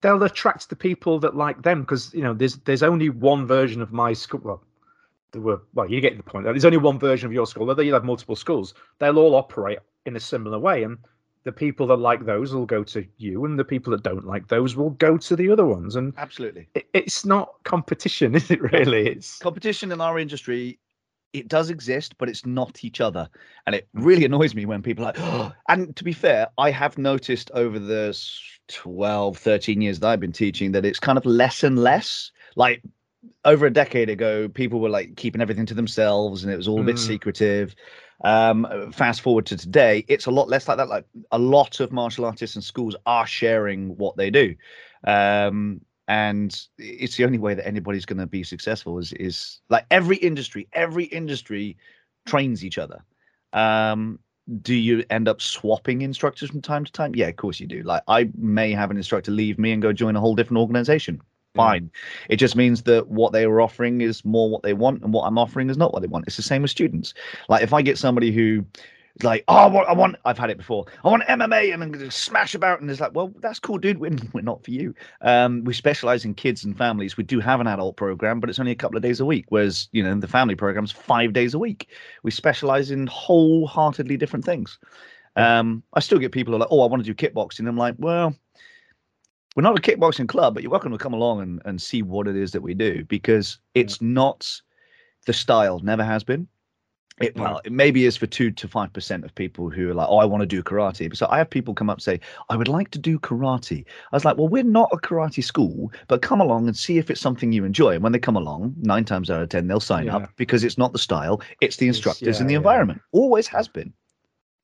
[0.00, 3.82] they'll attract the people that like them because you know there's there's only one version
[3.82, 4.40] of my school.
[4.42, 4.62] Well,
[5.32, 6.44] there were well, you get the point.
[6.44, 7.66] There's only one version of your school.
[7.66, 10.98] Whether you have multiple schools, they'll all operate in a similar way, and
[11.44, 14.48] the people that like those will go to you, and the people that don't like
[14.48, 15.96] those will go to the other ones.
[15.96, 16.68] And Absolutely.
[16.74, 18.60] it, it's not competition, is it?
[18.60, 19.06] Really?
[19.06, 20.78] It's competition in our industry
[21.32, 23.28] it does exist but it's not each other
[23.66, 25.52] and it really annoys me when people are like oh.
[25.68, 30.20] and to be fair i have noticed over the s- 12 13 years that i've
[30.20, 32.82] been teaching that it's kind of less and less like
[33.44, 36.80] over a decade ago people were like keeping everything to themselves and it was all
[36.80, 36.98] a bit Mm.
[36.98, 37.74] secretive
[38.24, 41.92] um fast forward to today it's a lot less like that like a lot of
[41.92, 44.54] martial artists and schools are sharing what they do
[45.06, 49.86] um and it's the only way that anybody's going to be successful is is like
[49.92, 51.76] every industry every industry
[52.26, 53.02] trains each other.
[53.52, 54.18] Um
[54.62, 57.14] do you end up swapping instructors from time to time?
[57.14, 57.84] Yeah of course you do.
[57.84, 61.22] Like i may have an instructor leave me and go join a whole different organization.
[61.54, 61.62] Yeah.
[61.62, 61.90] fine.
[62.28, 65.26] It just means that what they were offering is more what they want and what
[65.26, 66.26] i'm offering is not what they want.
[66.26, 67.14] It's the same with students.
[67.48, 68.64] Like if i get somebody who
[69.22, 71.90] like oh I want, I want i've had it before i want mma and i'm
[71.90, 74.70] going to smash about and it's like well that's cool dude we're, we're not for
[74.70, 77.16] you um, we specialize in kids and families.
[77.16, 79.46] We do have an adult program, but it's only a couple of days a week.
[79.48, 81.88] Whereas, you know, the family program's five days a week.
[82.22, 84.78] We specialize in wholeheartedly different things.
[85.36, 87.68] Um, I still get people who are like, oh, I want to do kickboxing.
[87.68, 88.34] I'm like, well,
[89.56, 92.26] we're not a kickboxing club, but you're welcome to come along and, and see what
[92.26, 94.60] it is that we do because it's not
[95.26, 96.48] the style, never has been.
[97.20, 100.08] It, well, it maybe is for two to five percent of people who are like,
[100.08, 102.56] "Oh, I want to do karate." So I have people come up and say, "I
[102.56, 106.22] would like to do karate." I was like, "Well, we're not a karate school, but
[106.22, 109.04] come along and see if it's something you enjoy." And when they come along, nine
[109.04, 110.16] times out of ten, they'll sign Yeah.
[110.16, 112.58] up because it's not the style; it's the It's- instructors yeah, and the yeah.
[112.58, 113.02] environment.
[113.12, 113.92] Always has been.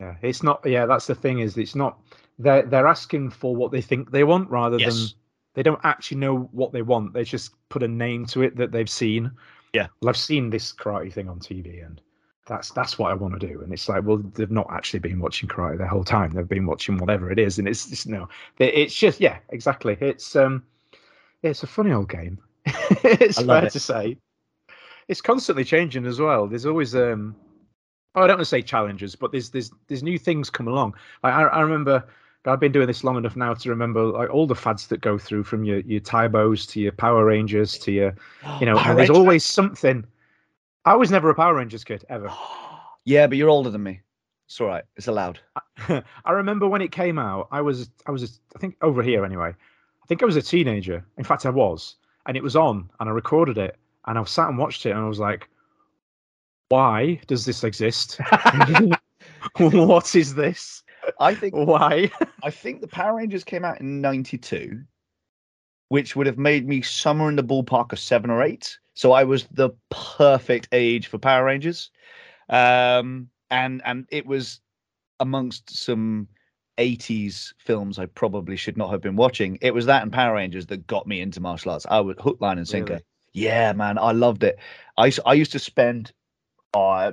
[0.01, 0.61] Yeah, it's not.
[0.65, 1.41] Yeah, that's the thing.
[1.41, 1.99] Is it's not.
[2.39, 4.95] They're they're asking for what they think they want rather Yes.
[4.97, 5.07] than
[5.55, 7.13] they don't actually know what they want.
[7.13, 9.31] They just put a name to it that they've seen.
[9.75, 9.89] Yeah.
[10.01, 12.01] well, I've seen this karate thing on TV, and
[12.47, 13.61] that's that's what I want to do.
[13.61, 16.31] And it's like, well, they've not actually been watching karate the whole time.
[16.31, 18.29] They've been watching whatever it is, and it's just no.
[18.59, 19.97] It's just yeah, exactly.
[20.01, 20.63] It's um,
[21.43, 22.39] it's a funny old game.
[22.67, 23.73] it's fair it.
[23.73, 24.17] to say.
[25.09, 26.47] It's constantly changing as well.
[26.47, 27.35] There's always um,
[28.15, 30.95] oh, I don't want to say challenges, but there's there's there's new things come along.
[31.23, 32.05] Like, I I remember
[32.45, 35.19] I've been doing this long enough now to remember like all the fads that go
[35.19, 38.15] through from your your Tae Bos to your Power Rangers to your
[38.61, 40.05] you know, and there's always something.
[40.87, 42.33] I was never a Power Rangers kid ever.
[43.05, 44.01] yeah, but you're older than me.
[44.47, 44.85] It's all right.
[44.95, 45.41] It's allowed.
[45.89, 47.49] I remember when it came out.
[47.51, 49.49] I was I was I think over here anyway.
[49.49, 51.05] I think I was a teenager.
[51.19, 51.97] In fact, I was,
[52.27, 55.01] and it was on, and I recorded it, and I sat and watched it, and
[55.01, 55.49] I was like,
[56.69, 58.21] "Why does this exist?
[59.59, 60.85] what is this?
[61.19, 62.13] I think Why?"
[62.45, 64.81] I think the Power Rangers came out in '92,
[65.89, 68.79] which would have made me somewhere in the ballpark of seven or eight.
[68.97, 71.91] So I was the perfect age for Power Rangers,
[72.49, 74.61] um, and and it was
[75.21, 76.29] amongst some
[76.79, 79.59] 80s films I probably should not have been watching.
[79.61, 81.87] It was that and Power Rangers that got me into martial arts.
[81.89, 82.95] I was hook, line, and sinker.
[82.95, 83.05] Really?
[83.35, 84.59] Yeah, man, I loved it.
[84.97, 86.13] I used- I used to spend
[86.73, 87.13] uh,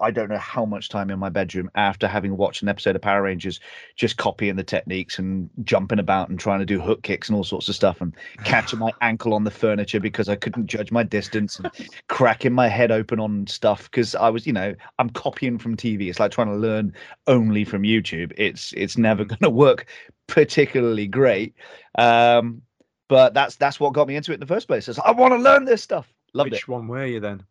[0.00, 3.02] I don't know how much time in my bedroom after having watched an episode of
[3.02, 3.60] Power Rangers,
[3.94, 7.44] just copying the techniques and jumping about and trying to do hook kicks and all
[7.44, 11.02] sorts of stuff and catching my ankle on the furniture because I couldn't judge my
[11.02, 11.70] distance and
[12.08, 16.08] cracking my head open on stuff because I was, you know, I'm copying from TV.
[16.08, 16.92] It's like trying to learn
[17.26, 18.32] only from YouTube.
[18.36, 19.86] It's it's never going to work
[20.26, 21.54] particularly great.
[21.98, 22.62] Um,
[23.08, 24.88] but that's that's what got me into it in the first place.
[24.88, 26.12] It's like, I want to learn this stuff.
[26.34, 26.52] Loved it.
[26.52, 26.68] Which it.
[26.68, 27.44] one were you then?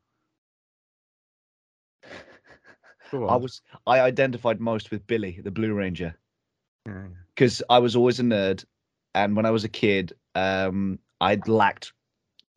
[2.03, 2.09] Go
[3.13, 6.15] I was I identified most with Billy, the Blue Ranger.
[6.85, 7.07] Yeah.
[7.33, 8.63] because I was always a nerd,
[9.15, 11.93] and when I was a kid, um, I'd lacked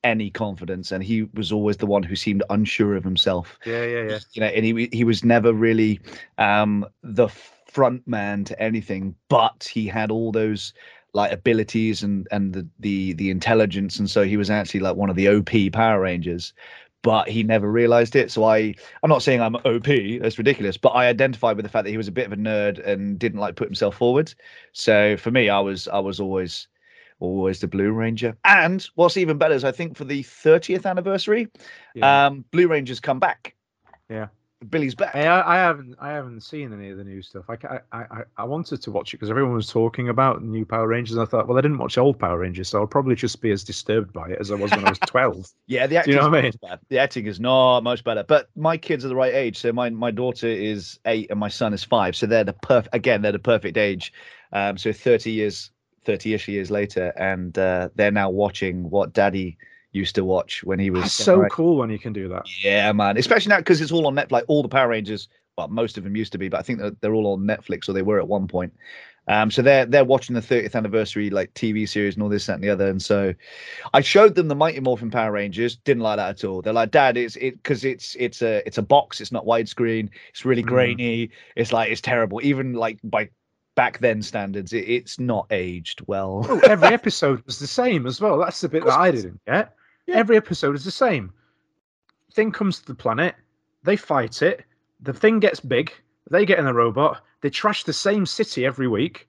[0.05, 3.59] any confidence, and he was always the one who seemed unsure of himself.
[3.65, 4.19] Yeah, yeah, yeah.
[4.33, 6.01] You know, and he he was never really
[6.39, 10.73] um, the front man to anything, but he had all those
[11.15, 15.11] like abilities and and the the the intelligence, and so he was actually like one
[15.11, 16.53] of the OP Power Rangers.
[17.03, 18.31] But he never realized it.
[18.31, 19.87] So I, I'm not saying I'm OP.
[20.21, 20.77] That's ridiculous.
[20.77, 23.19] But I identified with the fact that he was a bit of a nerd and
[23.19, 24.35] didn't like put himself forward.
[24.73, 26.67] So for me, I was I was always
[27.21, 28.37] always the Blue Ranger.
[28.45, 31.49] And what's even better is I think for the 30th anniversary,
[31.95, 32.27] yeah.
[32.27, 33.55] um, Blue Rangers come back.
[34.09, 34.29] Yeah.
[34.71, 35.15] Billy's back.
[35.15, 37.45] I, I haven't I haven't seen any of the new stuff.
[37.49, 37.57] I
[37.93, 41.17] I I, I wanted to watch it because everyone was talking about new Power Rangers,
[41.17, 43.53] and I thought, well, I didn't watch old Power Rangers, so I'll probably just be
[43.53, 45.49] as disturbed by it as I was when I was twelve.
[45.69, 46.53] Yeah, the acting you know is what I mean?
[46.61, 46.81] not bad.
[46.89, 48.25] The acting is not much better.
[48.25, 49.59] But my kids are the right age.
[49.59, 52.17] So my my daughter is eight and my son is five.
[52.17, 54.13] So they're the perfect again, they're the perfect age.
[54.53, 55.71] Um, so 30 years,
[56.07, 59.59] 30-ish years later, and uh, they're now watching what daddy
[59.93, 61.51] used to watch when he was That's so right.
[61.51, 62.45] cool when you can do that.
[62.63, 63.17] Yeah, man.
[63.17, 64.31] Especially now because it's all on Netflix.
[64.33, 66.79] Like all the Power Rangers, well, most of them used to be, but I think
[66.81, 68.73] that they're all on Netflix, or they were at one point.
[69.27, 72.55] Um, so they're they're watching the 30th anniversary like TV series and all this, that,
[72.55, 72.89] and the other.
[72.89, 73.35] And so
[73.93, 75.77] I showed them the Mighty Morphin Power Rangers.
[75.77, 76.63] Didn't like that at all.
[76.63, 79.21] They're like, Dad, it's it because it's it's a it's a box.
[79.21, 80.09] It's not widescreen.
[80.31, 80.67] It's really Mm.
[80.69, 81.31] grainy.
[81.57, 82.41] It's like it's terrible.
[82.43, 83.29] Even like by
[83.75, 86.47] back then standards, it, it's not aged well.
[86.49, 88.39] Oh, every episode was the same as well.
[88.39, 89.75] That's the bit that I didn't get.
[90.09, 90.17] Yeah.
[90.17, 91.33] Every episode is the same.
[92.33, 93.35] Thing comes to the planet,
[93.83, 94.65] they fight it.
[95.01, 95.93] The thing gets big.
[96.31, 97.21] They get in a robot.
[97.43, 99.29] They trash the same city every week.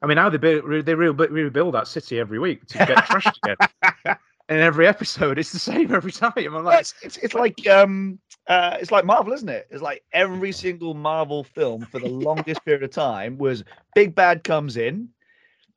[0.00, 4.16] I mean, how they build, they rebuild that city every week to get trashed again.
[4.48, 6.32] In every episode, it's the same every time.
[6.36, 9.66] I'm like, it's, it's it's like um uh it's like Marvel, isn't it?
[9.70, 13.62] It's like every single Marvel film for the longest period of time was
[13.94, 15.10] big bad comes in,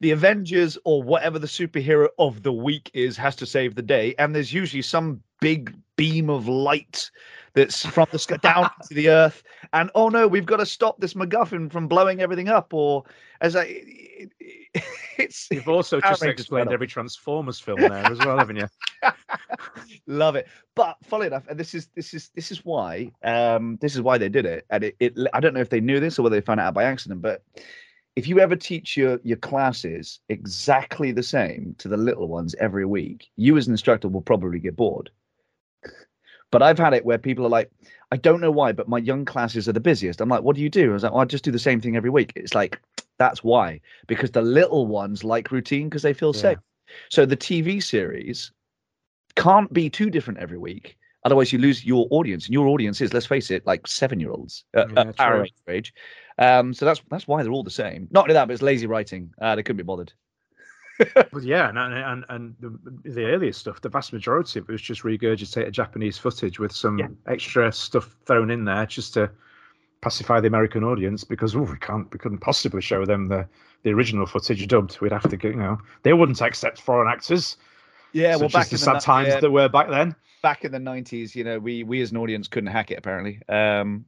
[0.02, 4.16] the Avengers or whatever the superhero of the week is has to save the day,
[4.18, 7.10] and there's usually some big beam of light
[7.54, 11.00] that's from the sky down to the earth, and oh no, we've got to stop
[11.00, 13.04] this MacGuffin from blowing everything up, or
[13.42, 14.84] as I, it, it,
[15.20, 18.68] it's you've also Power just explained every Transformers film there as well, haven't you?
[20.08, 23.96] love it but funny enough and this is this is this is why um this
[23.96, 26.20] is why they did it and it, it i don't know if they knew this
[26.20, 27.44] or whether they found it out by accident but
[28.16, 32.86] if you ever teach your your classes exactly the same to the little ones every
[32.86, 35.10] week you as an instructor will probably get bored
[36.52, 37.72] but i've had it where people are like
[38.12, 40.20] I don't know why, but my young classes are the busiest.
[40.20, 40.90] I'm like, what do you do?
[40.90, 42.34] I was like, well, I just do the same thing every week.
[42.36, 42.82] It's like,
[43.18, 46.42] that's why, because the little ones like routine because they feel Yeah.
[46.42, 46.58] safe.
[47.10, 48.52] So the TV series
[49.36, 50.98] can't be too different every week.
[51.24, 52.46] Otherwise, you lose your audience.
[52.46, 55.94] And your audience is, let's face it, like seven year olds, uh, Yeah, our age.
[56.40, 58.08] Um, so that's that's why they're all the same.
[58.12, 59.34] Not only that, but it's lazy writing.
[59.40, 60.14] Uh, they couldn't be bothered.
[61.16, 64.82] But yeah, and and and the, the earlier stuff, the vast majority of it was
[64.82, 67.08] just regurgitated Japanese footage with some Yeah.
[67.28, 69.32] extra stuff thrown in there just to
[70.02, 73.48] pacify the American audience because oh, we can't, we couldn't possibly show them the
[73.84, 75.00] the original footage dubbed.
[75.02, 77.58] We'd have to, go, you know, they wouldn't accept foreign actors.
[78.14, 80.16] Yeah, such as the sad times yeah, that were back then.
[80.42, 83.42] Back in the nineties, you know, we we as an audience couldn't hack it apparently.
[83.50, 84.06] Um,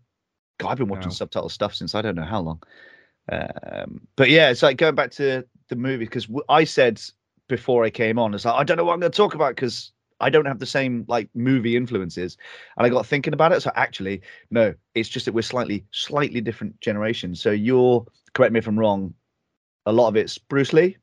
[0.59, 1.15] God, I've been watching No.
[1.15, 2.61] subtitle stuff since I don't know how long.
[3.31, 7.01] Um, but yeah, it's like going back to the movie because I said
[7.47, 9.55] before I came on, it's like I don't know what I'm going to talk about
[9.55, 12.38] because I don't have the same like movie influences,
[12.77, 13.61] and I got thinking about it.
[13.61, 14.21] So actually,
[14.51, 17.41] no, it's just that we're slightly slightly different generations.
[17.41, 19.13] So you're correct me if I'm wrong.
[19.86, 20.97] A lot of it's Bruce Lee.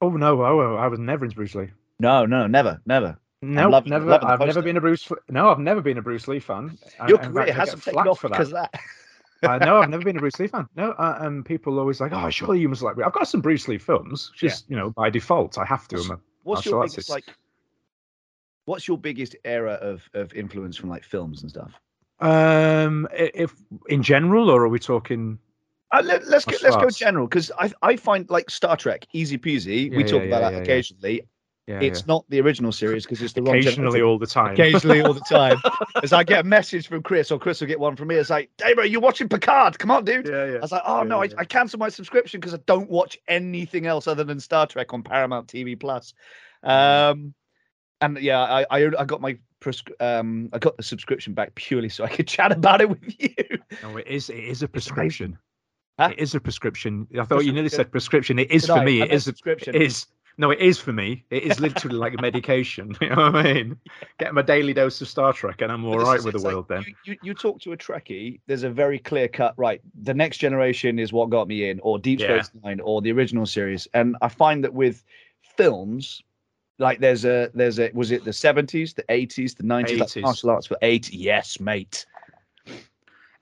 [0.00, 1.70] Oh no, oh, I was never into Bruce Lee.
[1.98, 3.18] No, no, never, never.
[3.42, 4.06] No, loving- never.
[4.06, 5.10] the I've never been a Bruce.
[5.28, 6.78] No, I've never been a Bruce Lee fan.
[7.06, 8.50] Your career hasn't taken off for that.
[8.50, 8.80] that.
[9.42, 10.66] uh, no, I've never been a Bruce Lee fan.
[10.74, 12.98] No, uh, and people always like, oh, surely you must like.
[12.98, 14.32] I've got some Bruce Lee films.
[14.34, 15.96] Just you know, by default, I have to.
[15.98, 17.24] I'm a- What's your biggest like?
[18.64, 21.72] What's your biggest era of of influence from like films and stuff?
[22.20, 23.54] Um, if
[23.88, 25.38] in general, or are we talking?
[25.92, 29.06] Uh, let, us go, Martial let's go general because I I find like Star Trek
[29.12, 29.90] easy peasy.
[29.90, 30.62] Yeah, we talk yeah, about yeah, that yeah, yeah.
[30.62, 31.22] occasionally.
[31.66, 32.04] Yeah, it's yeah.
[32.06, 34.06] not the original series because it's the wrong occasionally generation.
[34.06, 34.52] all the time.
[34.52, 35.58] Occasionally, all the time.
[36.00, 38.14] As I get a message from Chris, or Chris will get one from me.
[38.14, 39.76] It's like, Damo, you're watching Picard.
[39.76, 40.28] Come on, dude.
[40.28, 40.56] yeah, yeah.
[40.56, 41.32] I was like, oh Yeah, no, yeah.
[41.36, 44.94] I, I cancelled my subscription because I don't watch anything else other than Star Trek
[44.94, 46.14] on Paramount TV Plus.
[46.62, 47.34] Um,
[48.00, 51.88] and yeah, I I, I got my prescri- um I got the subscription back purely
[51.88, 53.58] so I could chat about it with you.
[53.82, 54.30] No, it is.
[54.30, 55.36] It is a prescription.
[55.98, 56.10] Huh?
[56.12, 57.08] It is a prescription.
[57.18, 58.38] I thought you nearly said prescription.
[58.38, 58.84] It is Did for I?
[58.84, 59.00] me.
[59.00, 59.24] I It meant is.
[59.24, 59.74] subscription.
[59.74, 60.06] It is.
[60.38, 61.24] No, it is for me.
[61.30, 62.94] It is literally like a medication.
[63.00, 63.76] You know what I mean?
[64.18, 66.52] Get my daily dose of Star Trek, and I'm all right is- with the like,
[66.52, 66.66] world.
[66.68, 69.80] Then You, you, you talk to a Trekkie, there's a very clear cut, right?
[70.02, 72.42] The next generation is what got me in, or Deep Yeah.
[72.42, 73.88] Space Nine, or the original series.
[73.94, 75.04] And I find that with
[75.56, 76.22] films,
[76.78, 80.22] like there's a there's a was it the 70s, the 80s, the 90s, like 80s.
[80.22, 81.10] martial arts for eight?
[81.12, 82.04] Yes, mate.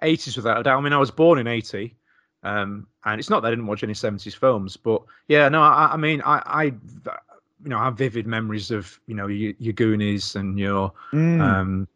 [0.02, 0.78] 80s without a doubt.
[0.78, 1.96] I mean, I was born in 80,
[2.44, 5.90] um, and it's not that I didn't watch any 70s films, but yeah, no, I,
[5.92, 9.72] I mean, I, I, you know, I have vivid memories of you know your, your
[9.72, 11.40] Goonies and your Mm.
[11.40, 11.88] um,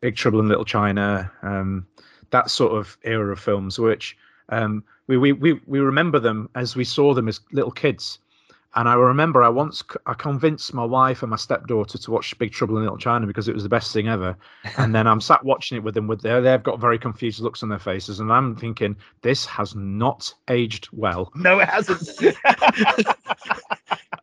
[0.00, 1.86] Big Trouble in Little China, um,
[2.30, 4.16] that sort of era of films, which
[4.50, 8.18] um, we, we we we remember them as we saw them as little kids.
[8.76, 12.52] And I remember I once I convinced my wife and my stepdaughter to watch Big
[12.52, 14.36] Trouble in Little China because it was the best thing ever.
[14.76, 17.62] And then I'm sat watching it with them with their they've got very confused looks
[17.62, 21.32] on their faces, and I'm thinking this has not aged well.
[21.34, 22.06] no, it hasn't.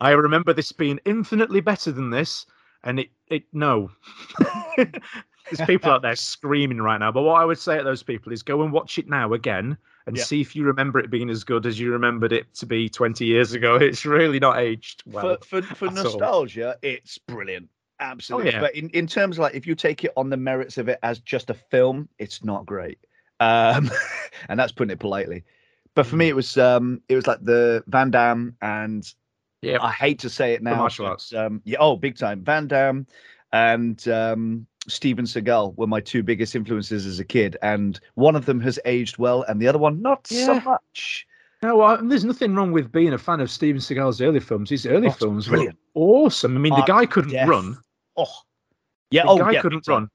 [0.01, 2.45] I remember this being infinitely better than this,
[2.84, 3.89] and it it no.
[4.78, 7.12] There's people out there screaming right now.
[7.12, 9.78] But what I would say to those people is go and watch it now again
[10.06, 10.24] and Yeah.
[10.24, 13.26] see if you remember it being as good as you remembered it to be 20
[13.26, 13.76] years ago.
[13.82, 15.38] It's really not aged well.
[15.41, 16.04] for for, for at all.
[16.04, 17.70] nostalgia, it's brilliant.
[17.99, 18.51] Absolutely.
[18.51, 18.60] yeah.
[18.60, 20.99] But in, in terms of like if you take it on the merits of it
[21.04, 22.99] as just a film, it's not great.
[23.39, 23.89] Um
[24.49, 25.43] and that's putting it politely.
[25.95, 29.12] But for me it was um it was like the Van Damme and
[29.62, 30.76] yeah, I hate to say it now.
[30.76, 31.34] martial arts.
[31.34, 32.43] Um yeah, oh big time.
[32.43, 33.08] Van Damme
[33.54, 38.46] and um Steven Seagal were my two biggest influences as a kid, and one of
[38.46, 41.26] them has aged well, and the other one not so much.
[41.62, 44.70] No, I, there's nothing wrong with being a fan of Steven Seagal's early films.
[44.70, 45.78] His early Oh, films brilliant.
[45.94, 46.58] were awesome.
[46.58, 47.48] I mean, the guy couldn't Death.
[47.48, 47.78] run.
[48.18, 48.26] Oh,
[49.12, 49.24] yeah.
[49.24, 50.10] The oh, guy yeah, couldn't run.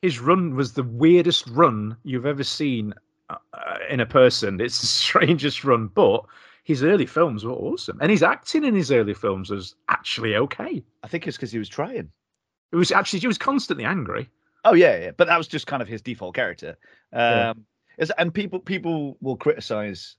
[0.00, 2.94] His run was the weirdest run you've ever seen
[3.28, 4.60] uh, uh, in a person.
[4.60, 6.24] It's the strangest run, but
[6.62, 10.82] his early films were awesome, and his acting in his early films was actually okay.
[11.02, 12.10] I think it's because he was trying.
[12.74, 14.28] It was actually he was constantly angry.
[14.64, 16.76] Oh yeah, yeah, but that was just kind of his default character.
[17.12, 17.64] Um,
[17.98, 18.06] Yeah.
[18.18, 20.16] and people people will criticize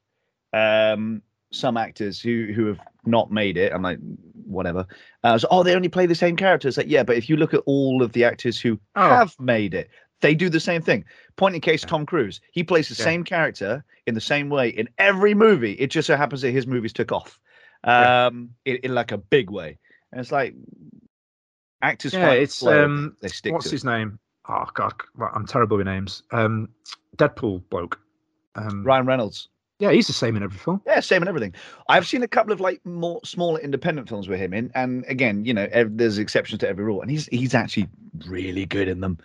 [0.54, 3.74] um, some actors who who have not made it.
[3.74, 4.00] I'm like,
[4.46, 4.88] whatever.
[5.22, 6.78] Uh, so, oh, they only play the same characters.
[6.78, 9.10] Like, yeah, but if you look at all of the actors who Oh.
[9.10, 9.90] have made it,
[10.22, 11.04] they do the same thing.
[11.36, 11.90] Point in case, Yeah.
[11.90, 12.40] Tom Cruise.
[12.54, 13.04] He plays the Yeah.
[13.04, 15.74] same character in the same way in every movie.
[15.74, 17.38] It just so happens that his movies took off,
[17.86, 18.28] Yeah.
[18.28, 19.78] um, in, in like a big way.
[20.14, 20.56] And it's like
[21.86, 22.14] actors.
[22.14, 23.74] Yeah, it's flow, um, they stick what's to it.
[23.74, 24.20] his name?
[24.48, 24.94] Oh God,
[25.34, 26.24] I'm terrible with names.
[26.32, 26.70] Um,
[27.18, 28.00] Deadpool bloke.
[28.56, 29.50] Um, Ryan Reynolds.
[29.80, 30.82] Yeah, he's the same in every film.
[30.86, 31.54] Yeah, same in everything.
[31.90, 35.44] I've seen a couple of like more smaller independent films with him in, and again,
[35.44, 37.90] you know, ev- there's exceptions to every rule, and he's he's actually
[38.26, 39.18] really good in them.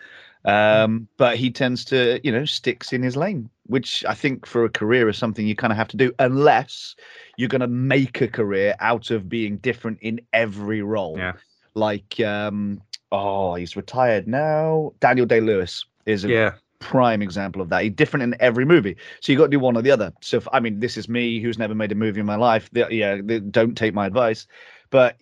[0.45, 4.65] Um, but he tends to, you know, sticks in his lane, which I think for
[4.65, 6.97] a career is something you kind of have to do, unless
[7.37, 11.19] you're going to make a career out of being different in every role.
[11.19, 11.35] Yeah.
[11.75, 12.81] Like, um,
[13.13, 14.93] oh, he's retired now.
[15.01, 17.83] Daniel Day Lewis is a Yeah, prime example of that.
[17.85, 20.13] He's different in every movie, so you got to do one or the other.
[20.21, 22.69] So, if, I mean, this is me who's never made a movie in my life.
[22.73, 24.47] The- yeah, the- don't take my advice,
[24.91, 25.17] but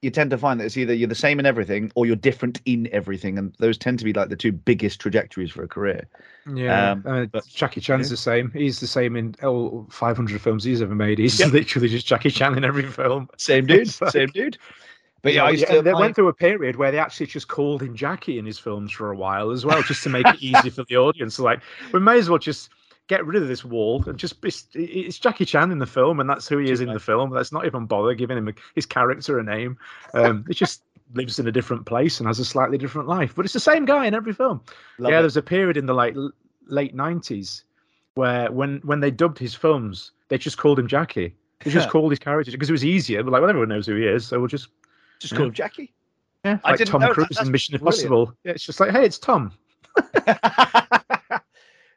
[0.00, 2.60] you tend to find that it's either you're the same in everything or you're different
[2.66, 6.06] in everything, and those tend to be like the two biggest trajectories for a career.
[6.54, 6.92] yeah.
[6.92, 8.10] Um, uh, but- Jackie Chan's yeah.
[8.12, 8.50] the same.
[8.52, 11.18] He's the same in all 500 films he's ever made.
[11.18, 11.50] He's Yep.
[11.52, 13.28] literally just Jackie Chan in every film.
[13.38, 14.56] Same dude, like- same dude.
[15.22, 15.82] But yeah, yeah, to.
[15.82, 18.58] they I- went through a period where they actually just called him Jackie in his
[18.58, 21.38] films for a while as well, just to make it easy for the audience.
[21.38, 21.60] Like,
[21.92, 22.70] we may as well just
[23.08, 26.28] get rid of this wall and just it's, it's Jackie Chan in the film, and
[26.28, 27.30] that's who he is in the film.
[27.30, 29.78] Let's not even bother giving him a, his character a name.
[30.14, 30.82] Um, it just
[31.14, 33.86] lives in a different place and has a slightly different life, but it's the same
[33.86, 34.60] guy in every film.
[34.98, 35.22] Love yeah, it.
[35.22, 36.14] there's a period in the like
[36.66, 37.62] late '90s
[38.14, 41.34] where when when they dubbed his films, they just called him Jackie.
[41.64, 43.22] They just called his character because it was easier.
[43.22, 44.68] But like, well, everyone knows who he is, so we'll just
[45.20, 45.40] just yeah.
[45.40, 45.92] him Jackie.
[46.44, 47.12] yeah, I like didn't Tom know.
[47.12, 48.04] Cruise That's in Mission brilliant.
[48.04, 48.34] Impossible.
[48.44, 49.52] Yeah, it's just like, hey, it's Tom.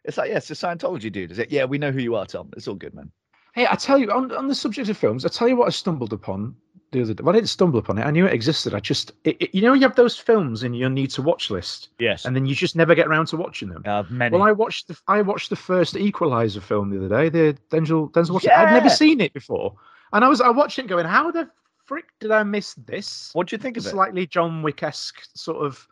[0.04, 1.52] it's like, yeah, it's a Scientology dude, is it?
[1.52, 2.50] Yeah, we know who you are, Tom.
[2.58, 3.12] It's all good, man.
[3.54, 5.72] Hey, I tell you, on, on the subject of films, I tell you what I
[5.72, 6.56] stumbled upon
[6.92, 7.22] the other day.
[7.22, 8.04] Well, I didn't stumble upon it.
[8.04, 8.74] I knew it existed.
[8.74, 11.50] I just, it, it- you know, you have those films in your need to watch
[11.52, 12.26] list, Yes.
[12.26, 13.84] and then you just never get around to watching them.
[13.86, 14.34] uh, many.
[14.38, 17.30] Well, I watched the I watched the first Equalizer film the other day.
[17.30, 18.60] The Denzel Denzel Washington.
[18.60, 19.76] I'd never seen it before,
[20.14, 21.50] and I was I watched it going, how the
[21.92, 23.32] frick did I miss this?
[23.34, 23.90] what do you think of it?
[23.90, 25.86] Slightly John Wick esque sort of.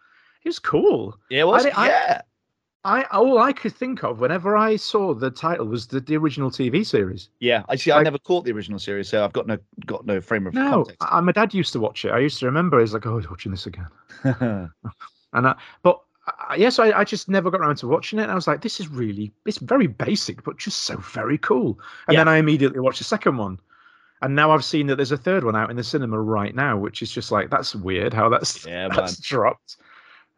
[0.45, 1.17] It was cool.
[1.29, 1.65] yeah, it was.
[1.65, 2.21] I- I- yeah.
[2.85, 6.49] I all I could think of whenever I saw the title was the, the original
[6.49, 7.27] TV series.
[7.41, 7.91] Yeah, I see.
[7.91, 10.69] I never caught the original series, so I've got no got no frame of No,
[10.85, 10.95] context.
[11.01, 12.11] I, my dad used to watch it.
[12.11, 12.79] I used to remember.
[12.79, 13.87] He's like, "Oh, he's watching this again."
[15.33, 18.23] And I, but uh, I, yes, I, I just never got around to watching it.
[18.23, 21.77] And I was like, "This is really, it's very basic, but just so very cool."
[22.07, 22.21] And Yeah.
[22.21, 23.59] then I immediately watched the second one,
[24.21, 26.77] and now I've seen that there's a third one out in the cinema right now,
[26.77, 29.77] which is just like that's weird how that's Yeah, that's dropped.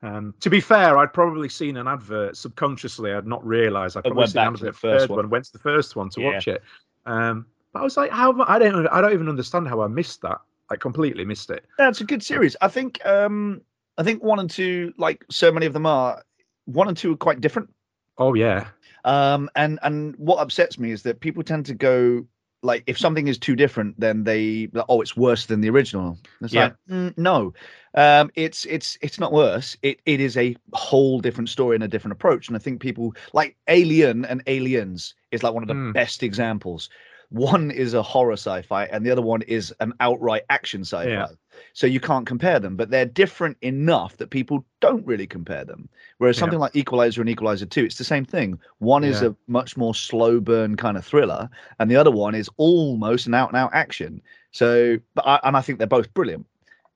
[0.04, 3.14] Um, to be fair, I'd probably seen an advert subconsciously.
[3.14, 3.98] I'd not realised.
[3.98, 5.18] I probably went seen an the advert first third one.
[5.18, 5.30] one.
[5.30, 6.34] Went to the first one to Yeah.
[6.34, 6.64] watch it.
[7.06, 8.36] Um, but I was like, how?
[8.48, 8.88] I don't.
[8.88, 10.40] I don't even understand how I missed that.
[10.70, 11.66] I completely missed it.
[11.78, 12.56] Yeah, it's a good series.
[12.62, 13.62] I think um
[13.98, 16.24] I think one and two, like so many of them are,
[16.66, 17.70] one and two are quite different.
[18.18, 18.68] Oh yeah,
[19.04, 22.26] Um and and what upsets me is that people tend to go
[22.64, 26.18] like if something is too different, then they like, oh it's worse than the original.
[26.42, 26.66] It's Yeah.
[26.66, 27.54] like mm, no.
[27.96, 29.78] Um it's it's it's not worse.
[29.82, 32.48] It it is a whole different story and a different approach.
[32.48, 35.92] And I think people like Alien and Aliens is like one of the Hmm.
[35.94, 36.90] best examples.
[37.30, 41.10] One is a horror sci-fi and the other one is an outright action sci-fi.
[41.10, 41.28] Yeah.
[41.74, 45.90] So you can't compare them, but they're different enough that people don't really compare them.
[46.18, 46.42] Whereas Yeah.
[46.42, 48.60] something like Equalizer and Equalizer 2, it's the same thing.
[48.80, 49.30] One is Yeah.
[49.30, 51.50] a much more slow burn kind of thriller,
[51.80, 54.22] and the other one is almost an out and out action.
[54.52, 56.46] So, but I, and I think they're both brilliant.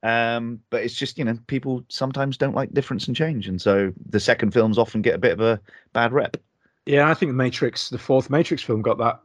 [0.03, 3.47] Um, but it's just, you know, people sometimes don't like difference and change.
[3.47, 5.59] And so the second films often get a bit of a
[5.93, 6.37] bad rep.
[6.85, 7.09] yeah.
[7.09, 9.21] I think the Matrix, the fourth Matrix film, got that.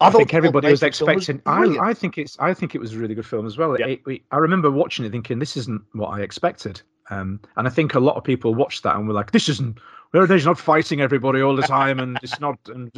[0.00, 1.42] I I, think everybody was film was expecting.
[1.46, 1.90] I.
[1.90, 2.38] I think it's.
[2.38, 3.78] I think it was a really good film as well.
[3.78, 3.86] Yeah.
[3.86, 6.80] It- it- I remember watching it, thinking this isn't what I expected.
[7.10, 9.78] Um, and I think a lot of people watched that and were like, "This isn't.
[10.12, 12.90] They're not fighting everybody all the time, and it's not." And,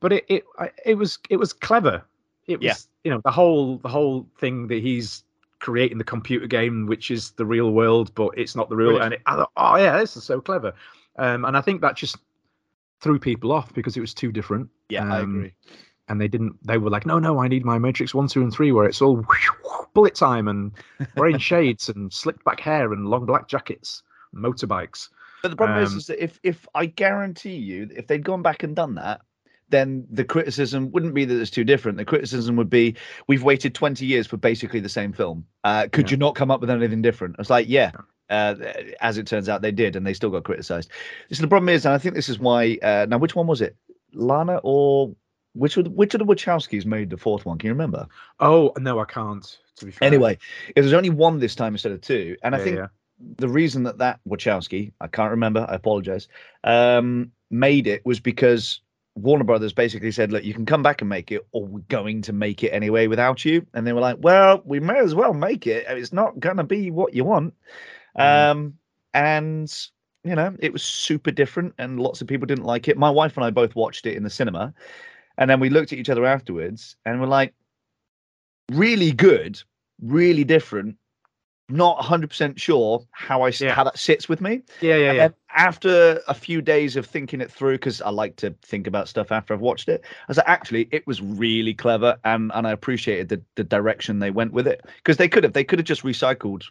[0.00, 0.44] but it, it,
[0.84, 2.02] it was, it was clever.
[2.46, 2.74] It was, Yeah.
[3.04, 5.24] you know, the whole, the whole thing that he's
[5.60, 8.90] creating the computer game, which is the real world, but it's not the real.
[8.90, 9.04] Brilliant.
[9.04, 10.72] And it, I thought, oh yeah, this is so clever.
[11.18, 12.16] Um, and I think that just
[13.00, 15.52] threw people off because it was too different yeah, I um, agree.
[16.12, 18.52] And they didn't they were like no no i need my matrix 1 2 and
[18.52, 19.24] 3 where it's all
[19.94, 20.72] bullet time and
[21.16, 24.02] wearing shades and slicked back hair and long black jackets
[24.34, 25.08] motorbikes
[25.42, 28.42] But the problem is, um, is that if, if I guarantee you, if they'd gone
[28.42, 29.22] back and done that,
[29.70, 31.98] then the criticism wouldn't be that it's too different.
[31.98, 32.94] The criticism would be,
[33.26, 35.44] we've waited 20 years for basically the same film.
[35.64, 36.14] Uh, could Yeah.
[36.14, 37.36] you not come up with anything different?
[37.38, 37.90] It's like, yeah.
[38.30, 38.54] Uh,
[39.00, 40.90] as it turns out, they did, and they still got criticized.
[41.32, 42.78] So the problem is, and I think this is why.
[42.82, 43.76] Uh, now, which one was it,
[44.14, 45.14] Lana or
[45.54, 47.58] which of the, which of the Wachowskis made the fourth one?
[47.58, 48.06] Can you remember?
[48.40, 50.38] oh no i can't to be fair Anyway,
[50.74, 52.88] it was only one this time instead of two, and I think yeah.
[53.36, 56.28] the reason that that Wachowski, I can't remember, I apologize,
[56.64, 58.80] um, made it was because
[59.14, 62.22] Warner Brothers basically said, "Look, you can come back and make it, or we're going
[62.22, 65.34] to make it anyway without you." And they were like, "Well, we may as well
[65.34, 65.84] make it.
[65.88, 67.54] It's not gonna be what you want."
[68.18, 68.50] Mm.
[68.50, 68.74] Um,
[69.14, 69.88] and
[70.24, 72.96] you know, it was super different, and lots of people didn't like it.
[72.96, 74.72] My wife and I both watched it in the cinema.
[75.38, 77.54] And then we looked at each other afterwards and we're like,
[78.70, 79.60] really good,
[80.00, 80.96] really different.
[81.72, 83.72] Not 100% sure how I Yeah.
[83.74, 84.60] how that sits with me.
[84.82, 85.28] Yeah, yeah, yeah.
[85.54, 89.32] after a few days of thinking it through, because I like to think about stuff
[89.32, 92.72] after I've watched it, I was like, actually, it was really clever, and and I
[92.72, 94.82] appreciated the the direction they went with it.
[94.96, 96.64] Because they could have they could have just recycled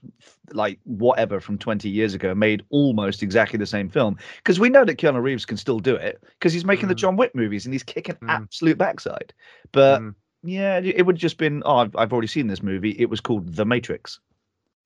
[0.54, 4.18] like whatever from 20 years ago, made almost exactly the same film.
[4.38, 7.00] Because we know that Keanu Reeves can still do it, because he's making the Mm.
[7.00, 8.30] John Wick movies and he's kicking Mm.
[8.30, 9.34] absolute backside.
[9.72, 10.16] But Mm.
[10.44, 12.92] yeah, it it would have just been, oh, I've, I've already seen this movie.
[13.00, 14.20] It was called The Matrix.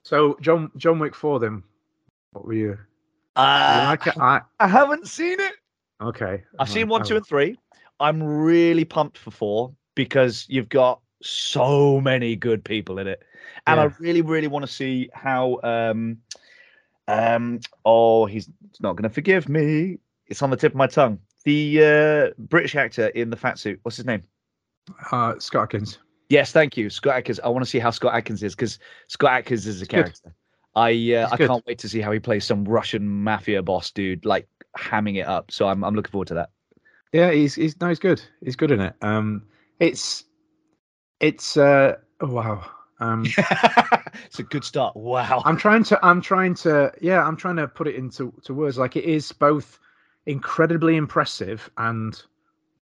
[0.05, 1.63] So John John Wick for them.
[2.33, 2.67] What were you?
[2.69, 2.77] you
[3.35, 4.15] Uh, like?
[4.17, 5.53] I, I haven't seen it.
[5.99, 6.43] okay.
[6.59, 7.57] I've seen one, two, and three.
[7.99, 13.23] I'm really pumped for four because you've got so many good people in it,
[13.65, 15.59] and I really, really want to see how.
[15.63, 16.17] Um,
[17.07, 17.59] um.
[17.83, 18.47] Oh, he's
[18.79, 19.97] not going to forgive me.
[20.27, 21.17] It's on the tip of my tongue.
[21.45, 23.79] The uh, British actor in the fat suit.
[23.81, 24.21] What's his name?
[25.11, 25.97] Uh, Scott Adkins.
[26.29, 27.39] Yes, thank you, Scott Adkins.
[27.41, 29.89] I want to see how Scott Adkins is because Scott Adkins is a good.
[29.91, 30.35] character.
[30.75, 31.47] I uh, I good.
[31.47, 34.47] can't wait to see how he plays some Russian mafia boss dude, like
[34.77, 35.51] hamming it up.
[35.51, 36.49] So I'm I'm looking forward to that.
[37.13, 38.21] Yeah, he's he's no, he's good.
[38.43, 38.95] He's good in it.
[39.01, 39.43] Um,
[39.79, 40.25] it's
[41.19, 42.65] it's uh oh wow.
[42.99, 43.25] Um,
[44.25, 44.95] it's a good start.
[44.95, 45.41] Wow.
[45.45, 48.77] I'm trying to I'm trying to yeah I'm trying to put it into to words
[48.77, 49.79] like it is both
[50.25, 52.21] incredibly impressive and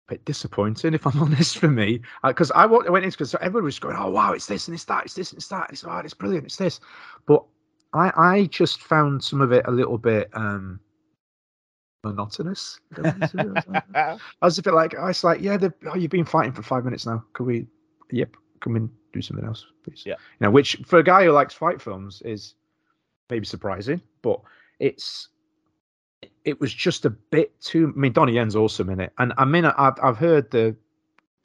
[0.08, 3.78] bit disappointing if I'm honest for me because I, I went into because everybody was
[3.78, 5.96] going oh wow it's this and it's that it's this and it's that it's oh,
[5.98, 6.80] it's brilliant it's this
[7.26, 7.42] but
[7.94, 10.80] I I just found some of it a little bit um
[12.04, 12.78] monotonous.
[13.02, 16.84] I was a bit like I was like yeah oh you've been fighting for five
[16.84, 17.66] minutes now could we
[18.10, 20.14] yep come in do something else please Yeah.
[20.38, 22.54] you know which for a guy who likes fight films is
[23.30, 24.40] maybe surprising but
[24.80, 25.28] it's
[26.44, 29.12] it was just a bit too i mean donnie yen's awesome in it.
[29.18, 30.76] And i mean i've, I've heard the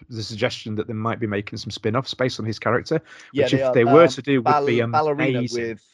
[0.09, 3.01] the suggestion that they might be making some spin-offs based on his character
[3.33, 5.85] which if are, they were um, to do would ball- be ballerina with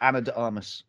[0.00, 0.84] Ana de Armas.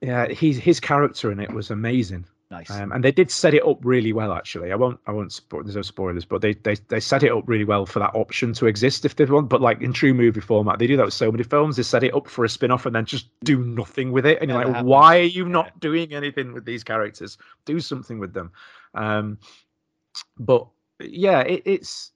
[0.00, 2.70] yeah he's his character in it was amazing Nice.
[2.70, 4.70] um, and they did set it up really well, actually.
[4.70, 5.30] I won't, I won't.
[5.30, 8.14] Spo- there's no spoilers, but they, they, they set it up really well for that
[8.14, 9.48] option to exist if they want.
[9.48, 11.76] But like in true movie format, they do that with so many films.
[11.76, 14.40] They set it up for a spin-off and then just do nothing with it.
[14.40, 17.36] And you're like, why are you not doing anything with these characters?
[17.64, 18.52] Do something with them.
[18.94, 19.38] Um,
[20.38, 20.68] but
[21.00, 22.12] yeah, it, it's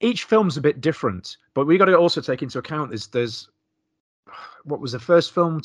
[0.00, 1.38] each film's a bit different.
[1.54, 3.48] But we got to also take into account there's there's
[4.64, 5.62] what was the first film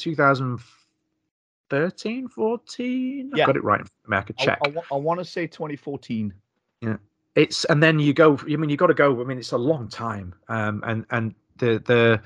[1.74, 3.46] 2013 14 i Yeah.
[3.46, 4.60] got it right i could I- check
[4.92, 6.34] I, want to say 2014.
[6.82, 6.98] Yeah.
[7.36, 9.58] it's and then you go i mean you got to go i mean it's a
[9.58, 12.22] long time um and and the the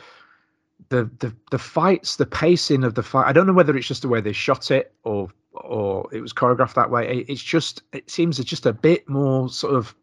[0.89, 4.01] the the the fights the pacing of the fight i don't know whether it's just
[4.01, 7.83] the way they shot it or or it was choreographed that way It- it's just
[7.93, 9.95] it seems it's just a bit more sort of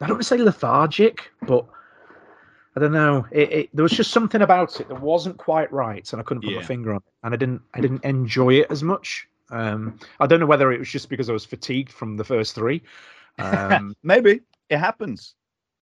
[0.00, 1.64] i don't want to say lethargic but
[2.76, 6.12] i don't know it, it there was just something about it that wasn't quite right
[6.12, 6.60] and i couldn't put Yeah.
[6.60, 10.26] my finger on it and i didn't i didn't enjoy it as much um i
[10.26, 12.82] don't know whether it was just because i was fatigued from the first three
[13.38, 15.34] um Maybe it happens.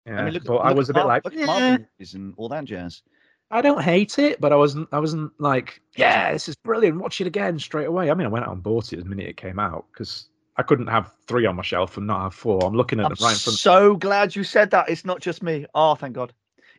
[0.07, 1.79] yeah, I mean, look, but look I was a bit like, look "Yeah."
[2.15, 3.03] And all that jazz.
[3.51, 4.89] I don't hate it, but I wasn't.
[4.93, 7.01] I wasn't like, yeah, this is brilliant.
[7.01, 8.11] Watch it again straight away.
[8.11, 10.29] I mean, I went out and bought it the minute it came out because
[10.59, 12.61] I couldn't have three on my shelf and not have four.
[12.67, 13.59] I'm looking at I'm them right in front.
[13.59, 14.91] so glad you said that.
[14.91, 15.65] It's not just me.
[15.75, 16.33] Oh, thank God.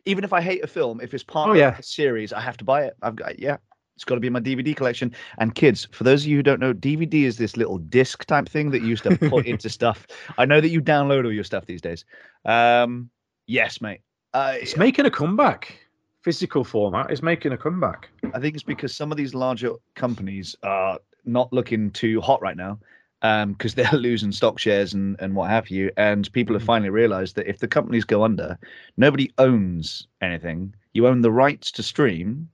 [0.06, 1.76] Even if I hate a film, if it's part Oh, of yeah.
[1.78, 2.94] a series, I have to buy it.
[3.02, 3.56] I've got yeah.
[3.96, 5.12] It's got to be in my DVD collection.
[5.36, 8.48] And kids, for those of you who don't know, DVD is this little disc type
[8.48, 10.06] thing that you used to put into stuff.
[10.38, 12.06] I know that you download all your stuff these days.
[12.46, 13.10] Um,
[13.46, 14.00] yes, mate.
[14.32, 15.78] Uh, It's making a comeback.
[16.22, 18.08] Physical format is making a comeback.
[18.32, 22.56] I think it's because some of these larger companies are not looking too hot right
[22.56, 22.78] now
[23.20, 25.90] because they're losing stock shares and, and what have you.
[25.96, 26.66] And people have Mm.
[26.66, 28.58] finally realized that if the companies go under,
[28.96, 30.74] nobody owns anything.
[30.92, 32.48] You own the rights to stream,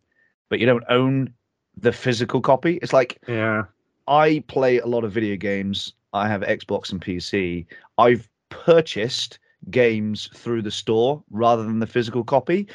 [0.48, 1.32] but you don't own
[1.76, 2.78] the physical copy.
[2.82, 3.64] It's like Yeah,
[4.08, 5.94] I play a lot of video games.
[6.12, 7.66] I have Xbox and PC.
[7.98, 9.38] I've purchased
[9.70, 12.68] games through the store rather than the physical copy.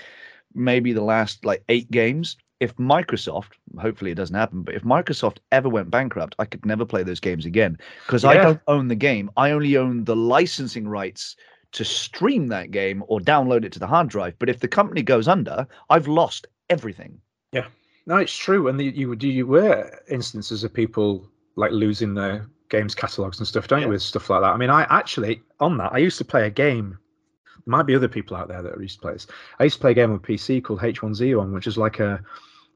[0.53, 2.37] Maybe the last like eight games.
[2.62, 6.86] If Microsoft, hopefully it doesn't happen, but if Microsoft ever went bankrupt, I could never
[6.86, 9.32] play those games again because I don't own the game.
[9.36, 11.36] I only own the licensing rights
[11.72, 14.38] to stream that game or download it to the hard drive.
[14.38, 17.20] But if the company goes under, I've lost everything.
[17.51, 17.66] Yeah,
[18.05, 18.68] no, it's true.
[18.68, 23.47] And the, you do you were instances of people like losing their games catalogs and
[23.47, 23.88] stuff, don't Yeah.
[23.88, 23.91] you?
[23.93, 24.53] With stuff like that.
[24.53, 26.97] I mean, I actually on that I used to play a game.
[27.66, 29.28] There might be other people out there that used to play this.
[29.59, 32.22] I used to play a game on PC called H1Z1, which is like a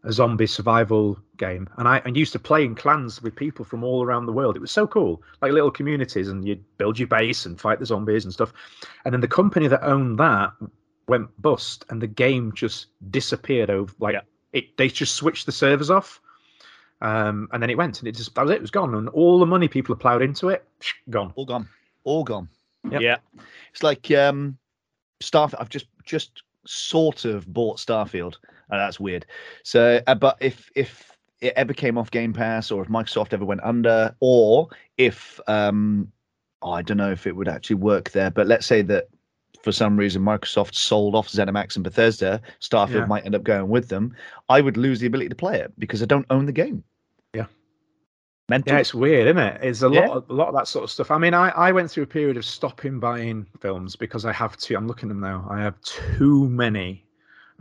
[0.06, 3.84] a zombie survival game, and I, I used to play in clans with people from
[3.84, 4.56] all around the world.
[4.56, 7.86] It was so cool, like little communities, and you'd build your base and fight the
[7.86, 8.54] zombies and stuff.
[9.04, 10.52] And then the company that owned that
[11.08, 13.94] went bust, and the game just disappeared over.
[14.00, 14.22] Like Yeah.
[14.54, 16.22] it, they just switched the servers off,
[17.02, 18.56] um, and then it went, and it just that was it.
[18.58, 20.66] It was gone, and all the money people had plowed into it,
[21.10, 21.34] gone.
[21.36, 21.68] all gone,
[22.04, 22.48] all gone.
[22.92, 23.02] Yep.
[23.02, 23.18] Yeah,
[23.72, 24.58] it's like um,
[25.24, 25.56] Starfield.
[25.60, 28.36] I've just just sort of bought Starfield.
[28.70, 29.26] Uh, that's weird.
[29.64, 31.12] So, uh, but if if
[31.42, 36.12] it ever came off Game Pass, or if Microsoft ever went under, or if um,
[36.62, 38.32] oh, I don't know if it would actually work there.
[38.32, 39.08] But let's say that
[39.64, 43.06] for some reason Microsoft sold off ZeniMax and Bethesda, Starfield Yeah.
[43.06, 44.16] might end up going with them.
[44.50, 46.84] I would lose the ability to play it because I don't own the game.
[47.34, 47.48] Yeah.
[48.48, 48.74] Mental.
[48.74, 49.60] Yeah, it's weird, isn't it?
[49.64, 50.02] It's a Yeah.
[50.02, 51.10] lot, of, a lot of that sort of stuff.
[51.10, 54.56] I mean, I, I went through a period of stopping buying films because I have
[54.58, 54.76] to.
[54.76, 55.48] I'm looking at them now.
[55.50, 57.04] I have too many,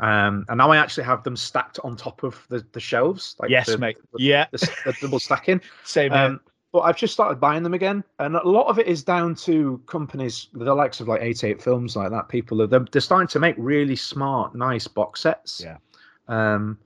[0.00, 3.36] um, and now I actually have them stacked on top of the, the shelves.
[3.38, 3.96] Like yes, the, mate.
[4.12, 5.60] The, Yeah, the, double stacking.
[5.84, 6.12] same.
[6.12, 6.40] Um,
[6.72, 9.80] but I've just started buying them again, and a lot of it is down to
[9.86, 12.28] companies, the likes of like 88 Films, like that.
[12.28, 15.62] People are they're, they're starting to make really smart, nice box sets.
[15.64, 15.76] Yeah.
[16.26, 16.78] Um,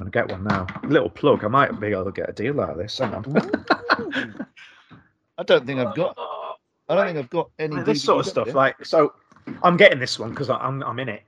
[0.00, 0.66] I'm gonna get one now.
[0.84, 1.44] Little plug.
[1.44, 2.96] I might be able to get a deal out of this.
[2.98, 3.36] Hang on.
[5.36, 6.16] I don't think I've got.
[6.88, 7.76] I don't think I've got any.
[7.76, 8.54] Like this sort of stuff.
[8.54, 9.12] Like so,
[9.62, 11.24] I'm getting this one because I'm I'm in it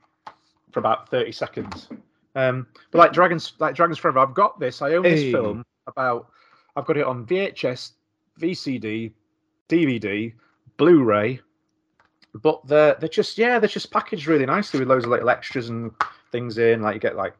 [0.71, 1.89] for about 30 seconds.
[2.35, 4.81] Um, but like Dragons, like Dragons Forever, I've got this.
[4.81, 5.15] I own Hey.
[5.15, 6.29] this film about.
[6.75, 7.91] I've got it on VHS,
[8.39, 9.11] VCD,
[9.67, 10.33] DVD,
[10.77, 11.41] Blu-ray.
[12.33, 15.67] But they're they're just yeah they're just packaged really nicely with loads of little extras
[15.69, 15.91] and
[16.31, 16.81] things in.
[16.81, 17.33] Like you get like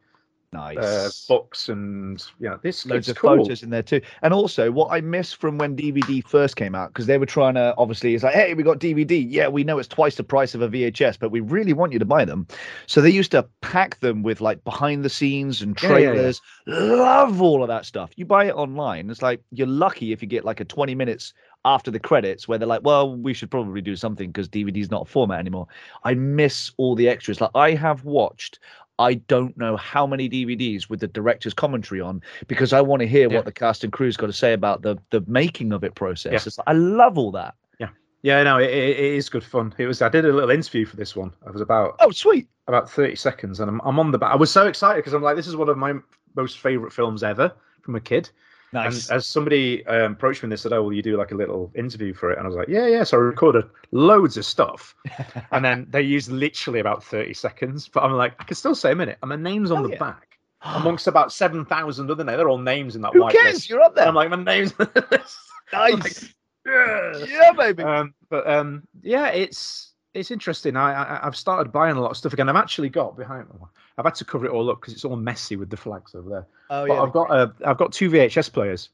[0.53, 0.77] nice.
[0.77, 3.37] uh, books and yeah, this Loads of cool.
[3.37, 4.01] photos in there too.
[4.21, 7.55] And also, what I miss from when DVD first came out, because they were trying
[7.55, 9.25] to obviously, it's like, hey, we got DVD.
[9.27, 11.99] Yeah, we know it's twice the price of a VHS, but we really want you
[11.99, 12.47] to buy them.
[12.87, 16.13] So they used to pack them with like behind the scenes and Yeah, yeah, yeah.
[16.13, 16.41] trailers.
[16.67, 18.11] Love all of that stuff.
[18.15, 19.09] You buy it online.
[19.09, 21.33] It's like you're lucky if you get like a 20 minutes
[21.63, 25.03] after the credits where they're like, well, we should probably do something because DVD's not
[25.03, 25.67] a format anymore.
[26.03, 27.39] I miss all the extras.
[27.39, 28.59] Like I have watched
[29.01, 33.07] I don't know how many DVDs with the director's commentary on because I want to
[33.07, 33.35] hear Yeah.
[33.37, 36.31] what the cast and crew's got to say about the the making of it process.
[36.45, 36.51] Yeah.
[36.57, 37.55] Like, I love all that.
[37.79, 37.89] Yeah,
[38.23, 39.73] yeah, no, it, it it is good fun.
[39.77, 40.01] It was.
[40.01, 41.33] I did a little interview for this one.
[41.47, 42.47] I was about Oh, sweet.
[42.67, 44.31] about 30 seconds and I'm, I'm on the back.
[44.31, 45.93] I was so excited because I'm like, this is one of my
[46.35, 48.29] most favorite films ever from a kid.
[48.73, 49.09] Nice.
[49.09, 51.35] And as somebody um, approached me and they said, Oh, will you do like a
[51.35, 52.37] little interview for it?
[52.37, 53.03] And I was like, Yeah, yeah.
[53.03, 54.95] So I recorded loads of stuff.
[55.51, 57.89] and then they used literally about 30 seconds.
[57.89, 59.17] But I'm like, I can still say a minute.
[59.21, 59.99] And my name's on Hell the yeah.
[59.99, 62.37] back amongst about 7,000 other names.
[62.37, 63.55] They're all names in that Who white cares?
[63.55, 63.69] list.
[63.69, 64.03] You're up there.
[64.03, 65.37] And I'm like, my name's on the list.
[65.73, 66.33] nice.
[66.65, 67.25] Yeah.
[67.25, 67.83] yeah, baby.
[67.83, 70.77] Um, but um, yeah, it's it's interesting.
[70.77, 72.49] I, I I've started buying a lot of stuff again.
[72.49, 73.47] I've actually got behind.
[74.01, 76.29] I've had to cover it all up because it's all messy with the flags over
[76.29, 76.47] there.
[76.71, 77.01] oh but yeah.
[77.03, 78.89] I've got uh, I've got two VHS players.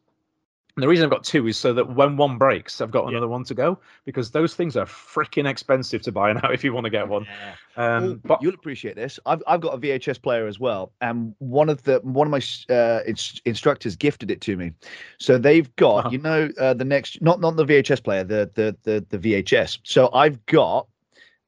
[0.75, 3.11] And the reason I've got two is so that when one breaks, I've got Yeah.
[3.17, 6.71] another one to go because those things are freaking expensive to buy now if you
[6.71, 7.25] want to get one.
[7.25, 7.55] Yeah.
[7.95, 9.19] Um, Well, but you'll appreciate this.
[9.25, 12.41] I've I've got a VHS player as well, and one of the one of my
[12.75, 14.71] uh, ins- instructors gifted it to me.
[15.17, 16.09] So they've got Uh-huh.
[16.11, 19.79] you know uh, the next not not the VHS player the the the the VHS.
[19.83, 20.87] So I've got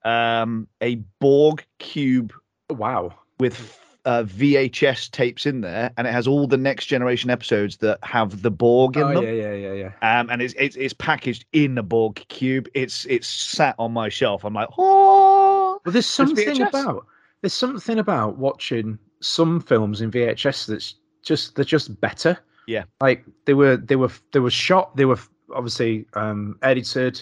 [0.05, 2.34] um a Borg cube
[2.72, 7.77] wow, with uh, VHS tapes in there, and it has all the next generation episodes
[7.77, 9.23] that have the Borg in them oh, them.
[9.23, 10.19] yeah, yeah, yeah, yeah.
[10.19, 12.67] Um, and it's, it's it's packaged in a Borg cube.
[12.73, 14.43] It's it's sat on my shelf.
[14.43, 17.05] I'm like, oh, Well, there's something about
[17.41, 22.37] there's something about watching some films in VHS that's just they're just better.
[22.67, 22.83] Yeah.
[23.01, 24.95] like they were they were they were shot.
[24.95, 25.19] They were
[25.53, 27.21] obviously um, edited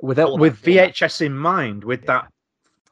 [0.00, 0.62] with Format, with.
[0.62, 2.06] VHS in mind with Yeah.
[2.06, 2.32] that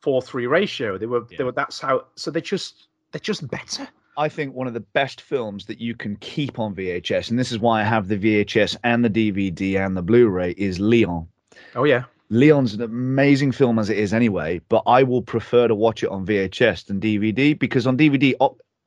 [0.01, 0.99] four three ratio.
[0.99, 1.39] They were Yeah.
[1.39, 2.05] they were that's how.
[2.17, 3.89] So they just they're just better.
[4.17, 7.53] I think one of the best films that you can keep on VHS, and this
[7.53, 11.27] is why I have the VHS and the DVD and the Blu-ray, is Leon.
[11.75, 15.75] Oh yeah, Leon's an amazing film as it is anyway, but I will prefer to
[15.75, 18.35] watch it on VHS than DVD because on DVD,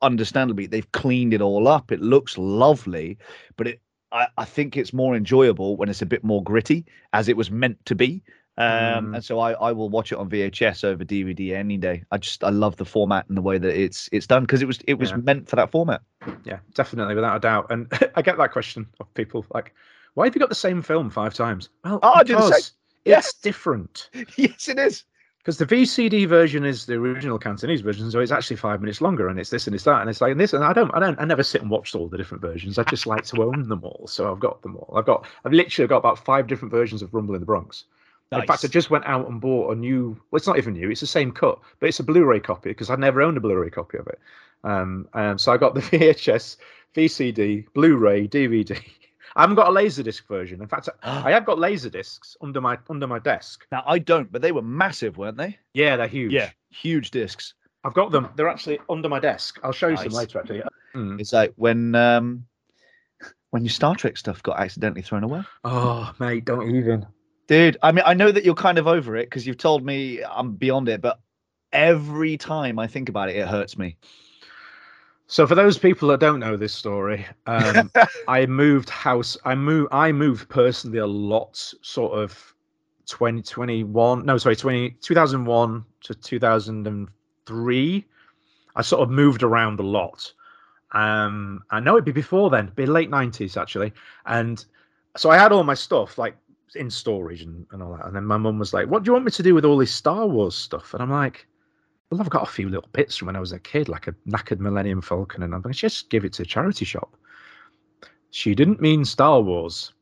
[0.02, 1.90] understandably, they've cleaned it all up.
[1.90, 3.18] It looks lovely,
[3.56, 3.80] but it
[4.12, 7.50] I, I think it's more enjoyable when it's a bit more gritty, as it was
[7.50, 8.22] meant to be.
[8.56, 9.14] Um, Mm.
[9.16, 12.04] and so I, I will watch it on VHS over DVD any day.
[12.12, 14.66] I just I love the format and the way that it's it's done because it
[14.66, 15.16] was it was Yeah.
[15.16, 16.02] meant for that format.
[16.44, 17.66] yeah, definitely without a doubt.
[17.70, 19.74] And I get that question of people like,
[20.14, 21.68] why have you got the same film five times?
[21.84, 22.50] Well, Oh, I do the same.
[23.04, 24.08] because it's different.
[24.36, 25.04] yes, it is.
[25.38, 29.28] Because the VCD version is the original Cantonese version, so it's actually five minutes longer,
[29.28, 31.00] and it's this and it's that, and it's like and this, and I don't, I
[31.00, 32.78] don't, I never sit and watch all the different versions.
[32.78, 34.94] I just like to own them all, so I've got them all.
[34.96, 37.84] I've got, I've literally got about five different versions of Rumble in the Bronx.
[38.40, 40.20] In fact, I just went out and bought a new.
[40.30, 42.90] Well, it's not even new; it's the same cut, but it's a Blu-ray copy because
[42.90, 44.18] I'd never owned a Blu-ray copy of it.
[44.62, 46.56] Um, um, so I got the VHS,
[46.94, 48.80] VCD, Blu-ray, DVD.
[49.36, 50.62] I haven't got a laserdisc version.
[50.62, 53.66] In fact, I have got laserdiscs under my under my desk.
[53.72, 55.58] Now I don't, but they were massive, weren't they?
[55.72, 56.32] Yeah, they're huge.
[56.32, 57.54] Yeah, huge discs.
[57.84, 58.28] I've got them.
[58.36, 59.60] They're actually under my desk.
[59.62, 60.38] I'll show you some later.
[60.40, 60.62] Actually,
[60.94, 61.20] Mm.
[61.20, 62.46] It's like when um
[63.50, 65.42] when your Star Trek stuff got accidentally thrown away.
[65.64, 67.06] Oh, mate, don't even.
[67.46, 70.22] Dude, I mean, I know that you're kind of over it because you've told me
[70.24, 71.20] I'm beyond it, but
[71.72, 73.96] every time I think about it, it hurts me.
[75.26, 77.90] So for those people that don't know this story, um,
[78.28, 79.36] I moved house.
[79.44, 79.88] I move.
[79.90, 81.56] I moved personally a lot.
[81.82, 82.54] Sort of
[83.06, 84.24] 2021.
[84.24, 88.04] No, sorry, 20, 2001 to 2003.
[88.76, 90.32] I sort of moved around a lot.
[90.92, 93.92] Um, I know it'd be before then, be late nineties actually.
[94.26, 94.64] And
[95.16, 96.36] so I had all my stuff like
[96.76, 98.06] in storage and, and all that.
[98.06, 99.76] And then my mum was like, "What do you want me to do with all
[99.76, 101.46] this Star Wars stuff?" And I'm like,
[102.10, 104.14] "Well, I've got a few little bits from when I was a kid, like a
[104.28, 107.16] knackered Millennium Falcon, and I'm to just give it to a charity shop."
[108.30, 109.92] She didn't mean Star Wars.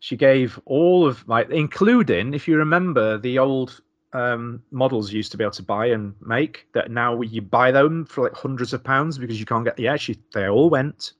[0.00, 3.80] She gave all of my, including, if you remember, the old
[4.12, 6.68] um, models you used to be able to buy and make.
[6.72, 9.78] That now you buy them for like hundreds of pounds because you can't get.
[9.78, 11.14] Yeah, she they all went.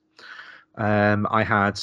[0.77, 1.79] Um, I had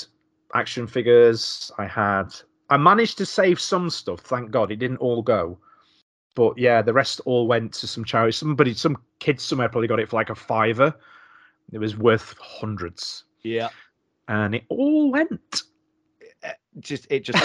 [0.55, 1.70] action figures.
[1.78, 2.34] I had.
[2.70, 4.20] I managed to save some stuff.
[4.20, 5.59] Thank God, it didn't all go.
[6.34, 8.32] But yeah, the rest all went to some charity.
[8.32, 10.94] Somebody, some kid somewhere probably got it for like a fiver.
[11.72, 13.68] It was worth hundreds, Yeah.
[14.28, 15.62] and it all went.
[16.42, 17.38] Eh, just it just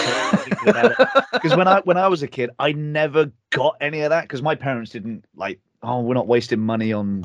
[1.32, 4.42] because when I when I was a kid, I never got any of that because
[4.42, 5.60] my parents didn't like.
[5.82, 7.24] Oh, we're not wasting money on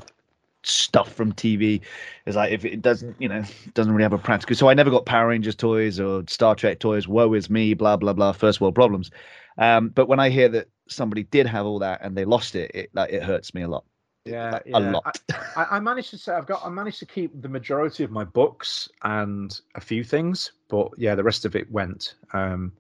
[0.64, 1.82] stuff from TV.
[2.26, 3.44] It's like if it doesn't, you know,
[3.74, 4.56] doesn't really have a practical.
[4.56, 7.08] So I never got Power Rangers toys or Star Trek toys.
[7.08, 8.32] Woe is me, blah blah blah.
[8.32, 9.12] First world problems.
[9.58, 12.72] Um, but when I hear that somebody did have all that and they lost it,
[12.74, 13.86] it like it hurts me a lot.
[14.26, 14.78] Yeah, Like, yeah.
[14.78, 15.22] a lot.
[15.56, 18.24] I, I managed to say I've got I managed to keep the majority of my
[18.24, 22.16] books and a few things, but yeah, the rest of it went.
[22.32, 22.72] Um,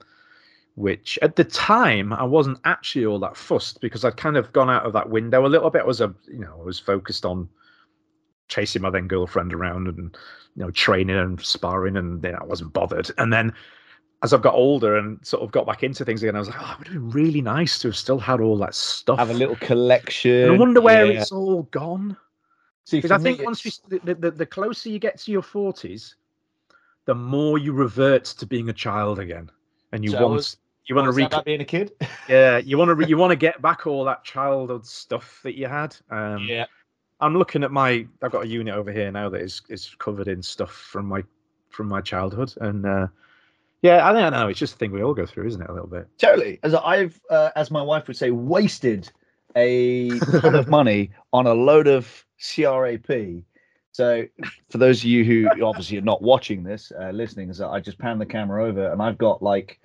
[0.75, 4.69] which at the time I wasn't actually all that fussed because I'd kind of gone
[4.69, 5.83] out of that window a little bit.
[5.83, 7.47] I was a you know I was focused on
[8.47, 10.15] chasing my then girlfriend around and
[10.55, 13.09] you know training and sparring, and then I wasn't bothered.
[13.17, 13.53] And then
[14.23, 16.57] as I've got older and sort of got back into things again, I was like,
[16.61, 19.19] oh, it would have been really nice to have still had all that stuff.
[19.19, 20.43] Have a little collection.
[20.45, 21.21] And I wonder where yeah.
[21.21, 22.15] it's all gone.
[22.85, 23.71] See, Because I think once you,
[24.03, 26.15] the, the, the closer you get to your forties,
[27.05, 29.49] the more you revert to being a child again,
[29.91, 31.93] and you So want was- you want to re- being a kid.
[32.27, 35.57] yeah you want to re- you want to get back all that childhood stuff that
[35.57, 35.95] you had.
[36.09, 36.65] Um, yeah.
[37.23, 40.27] I'm looking at my I've got a unit over here now that is is covered
[40.27, 41.23] in stuff from my
[41.69, 43.07] from my childhood, and uh,
[43.81, 45.69] yeah, I think I know it's just a thing we all go through, isn't it?
[45.69, 46.07] A little bit.
[46.17, 46.59] Totally.
[46.63, 49.11] As I've, uh, as my wife would say, wasted
[49.55, 53.43] a ton of money on a load of CRAP.
[53.91, 54.25] So,
[54.69, 57.79] for those of you who obviously are not watching this, uh, listening, is that I
[57.79, 59.79] just pan the camera over and I've got like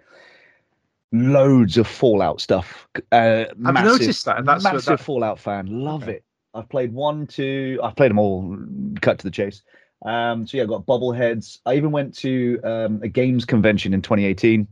[1.13, 2.89] loads of Fallout stuff.
[3.13, 5.67] Uh, I've massive, noticed that, and that's massive that- Fallout fan.
[5.69, 6.13] Love Okay.
[6.13, 6.25] it.
[6.59, 7.81] I've played one, two.
[7.83, 8.57] I've played them all.
[9.01, 9.63] Cut to the chase.
[10.05, 11.59] Um, so yeah, I've got bobbleheads.
[11.67, 14.67] I even went to um, a games convention in 2018,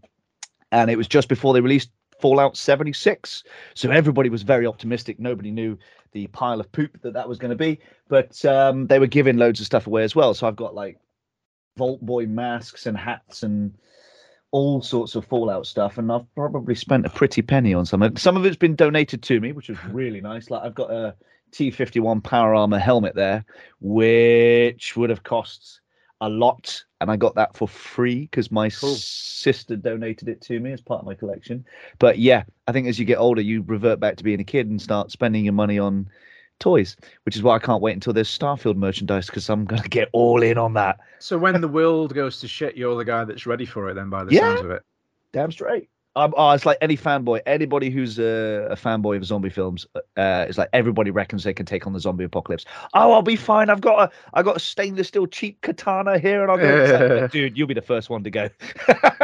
[0.73, 3.45] and it was just before they released Fallout 76.
[3.75, 5.19] So everybody was very optimistic.
[5.19, 5.79] Nobody knew
[6.13, 7.79] the pile of poop that that was going to be,
[8.09, 10.35] but um, they were giving loads of stuff away as well.
[10.35, 10.99] So I've got like
[11.77, 13.77] Vault Boy masks and hats and
[14.53, 18.03] all sorts of Fallout stuff, and I've probably spent a pretty penny on some.
[18.03, 18.19] of it.
[18.19, 20.51] Some of it's been donated to me, which is really nice.
[20.51, 21.15] Like I've got a
[21.57, 23.45] T51 Power Armor helmet there,
[23.81, 25.81] which would have cost
[26.21, 28.95] a lot, and I got that for free because my Cool.
[28.95, 31.65] sister donated it to me as part of my collection.
[31.99, 34.69] But yeah, I think as you get older, you revert back to being a kid
[34.69, 36.09] and start spending your money on
[36.59, 40.09] toys, which is why I can't wait until there's Starfield merchandise because I'm gonna get
[40.13, 40.99] all in on that.
[41.19, 43.95] So when the world goes to shit, you're the guy that's ready for it.
[43.95, 44.41] Then, by the Yeah.
[44.41, 44.83] sounds of it.
[45.33, 45.89] Damn straight.
[46.17, 47.43] Um, oh, it's like any fanboy.
[47.45, 51.67] Anybody who's a, a fanboy of zombie films, uh, it's like everybody reckons they can
[51.67, 52.65] take on the zombie apocalypse.
[52.95, 53.69] Oh, I'll be fine.
[53.69, 57.21] I've got a, I got a stainless steel cheap katana here, and I'll go.
[57.21, 58.49] Like, dude, you'll be the first one to go.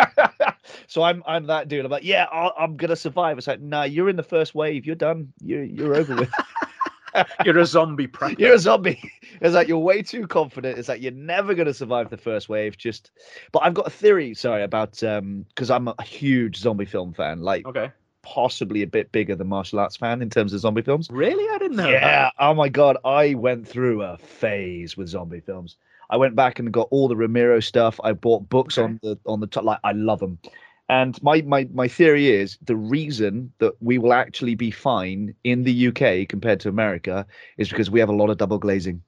[0.86, 1.82] so I'm, I'm that dude.
[1.82, 3.38] I'm like, yeah, I'll, I'm gonna survive.
[3.38, 4.84] It's like, nah, you're in the first wave.
[4.84, 5.32] You're done.
[5.40, 6.30] You're, you're over with.
[7.44, 8.38] You're a zombie prepper.
[8.38, 9.00] You're a zombie.
[9.40, 10.78] It's like you're way too confident.
[10.78, 12.76] It's like you're never going to survive the first wave.
[12.78, 13.10] Just,
[13.50, 14.34] but I've got a theory.
[14.34, 17.40] Sorry about um because I'm a huge zombie film fan.
[17.40, 17.90] Like Okay.
[18.22, 21.08] possibly a bit bigger than martial arts fan in terms of zombie films.
[21.10, 21.44] Really?
[21.54, 21.88] I didn't know.
[21.90, 22.30] Yeah.
[22.38, 25.76] Oh my god, I went through a phase with zombie films.
[26.10, 27.98] I went back and got all the Romero stuff.
[28.04, 28.84] I bought books Okay.
[28.84, 29.64] on the on the top.
[29.64, 30.38] Like I love them.
[30.92, 35.64] And my, my my theory is the reason that we will actually be fine in
[35.64, 37.26] the UK compared to America
[37.56, 39.02] is because we have a lot of double glazing.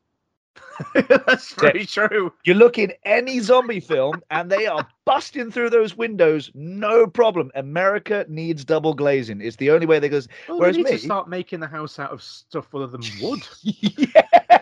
[0.95, 2.33] That's very true.
[2.45, 7.51] You look in any zombie film and they are busting through those windows, no problem.
[7.55, 9.43] America needs double glazing.
[9.43, 10.27] It's the only way they goes.
[10.49, 13.03] Well, Whereas they need me- to start making the house out of stuff other than
[13.21, 13.47] wood.
[13.63, 14.59] yeah.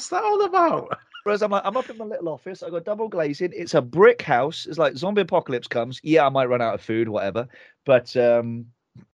[0.00, 0.98] What's that all about?
[1.24, 2.62] Whereas I'm like, I'm up in my little office.
[2.62, 3.52] I got double glazing.
[3.54, 4.64] It's a brick house.
[4.64, 6.00] It's like zombie apocalypse comes.
[6.02, 7.46] Yeah, I might run out of food, whatever.
[7.84, 8.64] But um,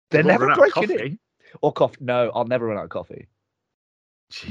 [0.09, 1.19] they're never run out of breaking it.
[1.61, 1.97] Or coffee.
[1.99, 3.27] No, I'll never run out of coffee.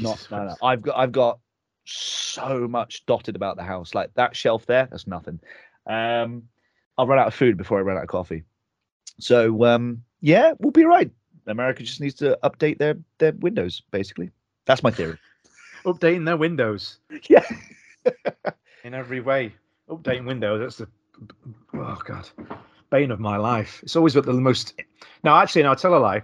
[0.01, 0.55] Not no, no.
[0.63, 1.41] I've got I've got
[1.85, 3.93] so much dotted about the house.
[3.93, 5.41] Like that shelf there, that's nothing.
[5.87, 6.45] Um,
[6.97, 8.45] I'll run out of food before I run out of coffee.
[9.19, 11.11] So um, yeah, we'll be right.
[11.49, 13.83] America just needs to update their their windows.
[13.91, 14.31] Basically,
[14.67, 15.19] that's my theory.
[15.85, 17.45] Updating their windows Yeah.
[18.85, 19.55] in every way.
[19.89, 20.61] Updating windows.
[20.61, 20.89] That's the
[21.75, 22.29] oh god,
[22.91, 23.81] bane of my life.
[23.83, 24.81] It's always got the most.
[25.25, 26.23] Now, actually, now I'll tell a lie.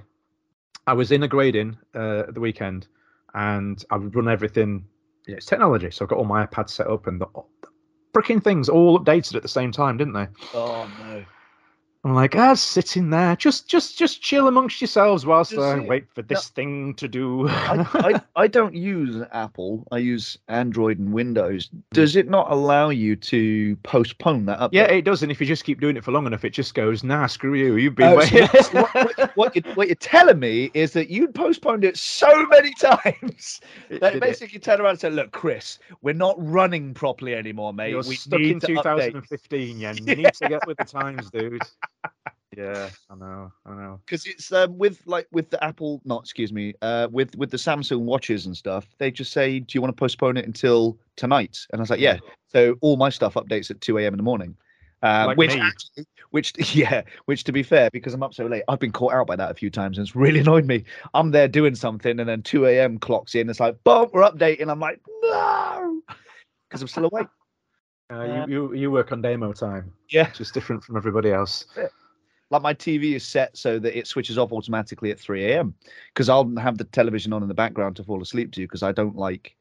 [0.86, 2.86] I was integrating uh, at the weekend,
[3.34, 4.86] and I would run everything.
[5.26, 7.26] Yeah, it's technology, so I've got all my iPads set up, and the,
[7.62, 7.68] the
[8.14, 10.28] freaking things all updated at the same time, didn't they?
[10.54, 11.24] Oh no.
[12.06, 16.04] I'm like, ah, sitting there, just, just, just chill amongst yourselves whilst Just I wait
[16.14, 17.48] for this thing to do.
[17.48, 19.84] I, I, I don't use Apple.
[19.90, 21.68] I use Android and Windows.
[21.92, 24.68] Does it not allow you to postpone that update?
[24.74, 26.76] yeah, it does, and if you just keep doing it for long enough, it just
[26.76, 28.46] goes, nah, screw you, you've been Oh, waiting.
[28.70, 32.46] what, what, what, what, you're, what you're telling me is that you'd postponed it so
[32.46, 34.20] many times It that it.
[34.20, 37.90] basically turned around and said, "Look, Chris, we're not running properly anymore, mate.
[37.90, 39.92] You're we stuck in to update." 2015, yeah.
[39.96, 41.62] You need to get with the times, dude.
[42.56, 44.00] Yeah, I know, I know.
[44.06, 47.56] Because it's um, with like with the Apple, not excuse me, uh, with with the
[47.58, 48.86] Samsung watches and stuff.
[48.98, 52.00] They just say, "Do you want to postpone it until tonight?" And I was like,
[52.00, 54.14] "Yeah." So all my stuff updates at two a.m.
[54.14, 54.56] in the morning.
[55.02, 55.60] Um, Like which me.
[55.60, 59.12] actually, which yeah, which to be fair, because I'm up so late, I've been caught
[59.12, 60.84] out by that a few times, and it's really annoyed me.
[61.12, 62.98] I'm there doing something, and then two a.m.
[62.98, 63.50] clocks in.
[63.50, 64.70] It's like, boom, we're updating.
[64.70, 66.00] I'm like, no,
[66.68, 67.28] because I'm still awake.
[68.10, 71.66] Uh, you, you you work on Damo time, Yeah, just different from everybody else.
[72.50, 75.74] like my TV is set so that it switches off automatically at 3 a.m.
[76.14, 78.92] because I'll have the television on in the background to fall asleep to because I
[78.92, 79.56] don't like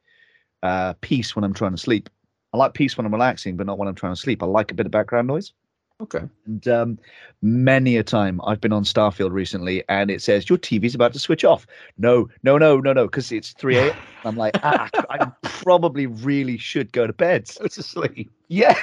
[0.62, 2.08] uh, peace when I'm trying to sleep.
[2.52, 4.42] I like peace when I'm relaxing, but not when I'm trying to sleep.
[4.42, 5.52] I like a bit of background noise.
[6.00, 6.20] Okay.
[6.44, 6.98] And um,
[7.40, 11.18] many a time I've been on Starfield recently and it says, Your TV's about to
[11.18, 11.66] switch off.
[11.96, 13.96] No, no, no, no, no, because it's 3 a.m.
[14.24, 17.48] I'm like, ah, I probably really should go to bed.
[17.58, 18.30] Go to sleep.
[18.48, 18.76] Yeah.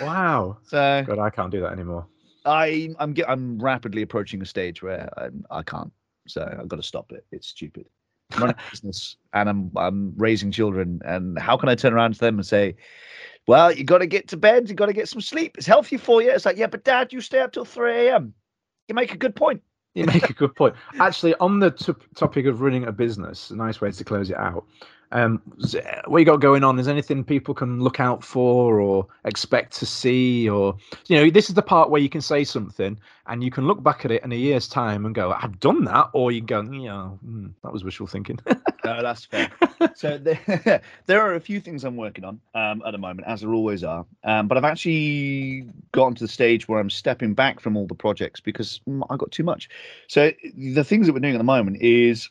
[0.00, 0.58] Wow.
[0.66, 2.06] So God, I can't do that anymore.
[2.44, 5.92] I I'm I'm rapidly approaching a stage where I'm, I can't.
[6.26, 7.24] So I've got to stop it.
[7.30, 7.86] It's stupid.
[8.32, 12.14] I'm running a business and I'm I'm raising children, and how can I turn around
[12.14, 12.74] to them and say,
[13.46, 14.68] "Well, you got to get to bed.
[14.68, 15.56] You got to get some sleep.
[15.58, 18.34] It's healthy for you." It's like, yeah, but Dad, you stay up till three a.m.
[18.88, 19.62] You make a good point.
[19.94, 20.74] You make a good point.
[21.00, 24.36] Actually, on the t- topic of running a business, a nice way to close it
[24.36, 24.64] out.
[25.12, 25.42] Um,
[26.06, 26.78] what you got going on?
[26.78, 30.48] Is anything people can look out for or expect to see?
[30.48, 30.76] Or
[31.08, 33.82] you know, this is the part where you can say something and you can look
[33.82, 36.62] back at it in a year's time and go, "I've done that," or you go,
[36.62, 38.38] "Yeah, hmm, that was wishful thinking."
[38.84, 39.50] No, that's fair.
[39.94, 43.40] so there, there are a few things I'm working on um, at the moment, as
[43.40, 44.04] there always are.
[44.24, 47.94] Um, but I've actually gotten to the stage where I'm stepping back from all the
[47.94, 49.68] projects because mm, I got too much.
[50.08, 52.30] So the things that we're doing at the moment is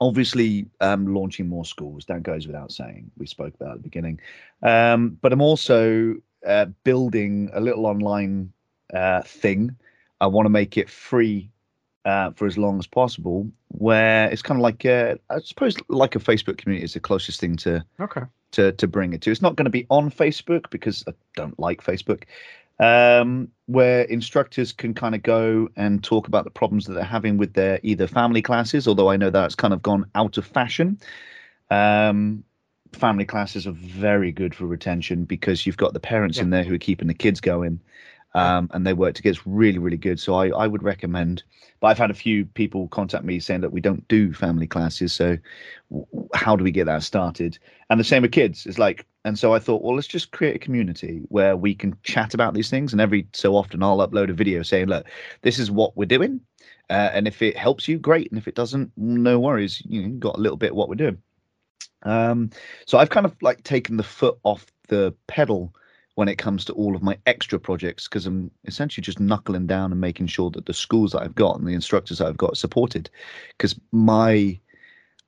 [0.00, 2.04] obviously um, launching more schools.
[2.06, 3.10] That goes without saying.
[3.16, 4.20] We spoke about at the beginning.
[4.62, 6.16] Um, but I'm also
[6.46, 8.52] uh, building a little online
[8.92, 9.76] uh, thing.
[10.20, 11.51] I want to make it free
[12.04, 16.16] uh, for as long as possible, where it's kind of like uh, I suppose like
[16.16, 18.22] a Facebook community is the closest thing to okay.
[18.52, 19.30] to to bring it to.
[19.30, 22.24] It's not going to be on Facebook because I don't like Facebook.
[22.80, 27.36] Um, where instructors can kind of go and talk about the problems that they're having
[27.36, 30.98] with their either family classes, although I know that's kind of gone out of fashion.
[31.70, 32.42] Um,
[32.92, 36.74] family classes are very good for retention because you've got the parents in there who
[36.74, 37.80] are keeping the kids going
[38.34, 39.32] um, and they work together.
[39.32, 40.18] It's really, really good.
[40.18, 41.42] So I, I would recommend.
[41.80, 45.12] But I've had a few people contact me saying that we don't do family classes.
[45.12, 45.36] So
[46.32, 47.58] how do we get that started?
[47.90, 48.66] And the same with kids.
[48.66, 51.96] It's like, and so I thought, well, let's just create a community where we can
[52.02, 52.92] chat about these things.
[52.92, 55.06] And every so often, I'll upload a video saying, look,
[55.42, 56.40] this is what we're doing.
[56.88, 58.30] Uh, and if it helps you, great.
[58.30, 59.82] And if it doesn't, no worries.
[59.86, 61.18] You got a little bit of what we're doing.
[62.04, 62.50] Um,
[62.86, 65.74] so I've kind of like taken the foot off the pedal
[66.14, 69.92] when it comes to all of my extra projects because I'm essentially just knuckling down
[69.92, 72.52] and making sure that the schools that I've got and the instructors that I've got
[72.52, 73.08] are supported.
[73.56, 74.58] Because my,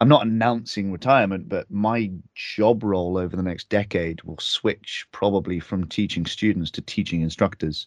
[0.00, 5.58] I'm not announcing retirement, but my job role over the next decade will switch probably
[5.58, 7.86] from teaching students to teaching instructors.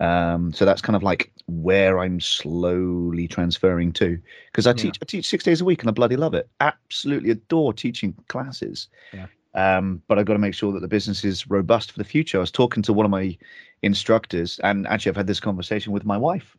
[0.00, 5.04] Um, so that's kind of like where I'm slowly transferring to because I teach I
[5.06, 6.48] teach six days a week and I bloody love it.
[6.60, 8.88] Absolutely adore teaching classes.
[9.12, 9.26] Yeah.
[9.54, 12.38] Um, but I've got to make sure that the business is robust for the future.
[12.38, 13.36] I was talking to one of my
[13.82, 16.56] instructors, and actually I've had this conversation with my wife.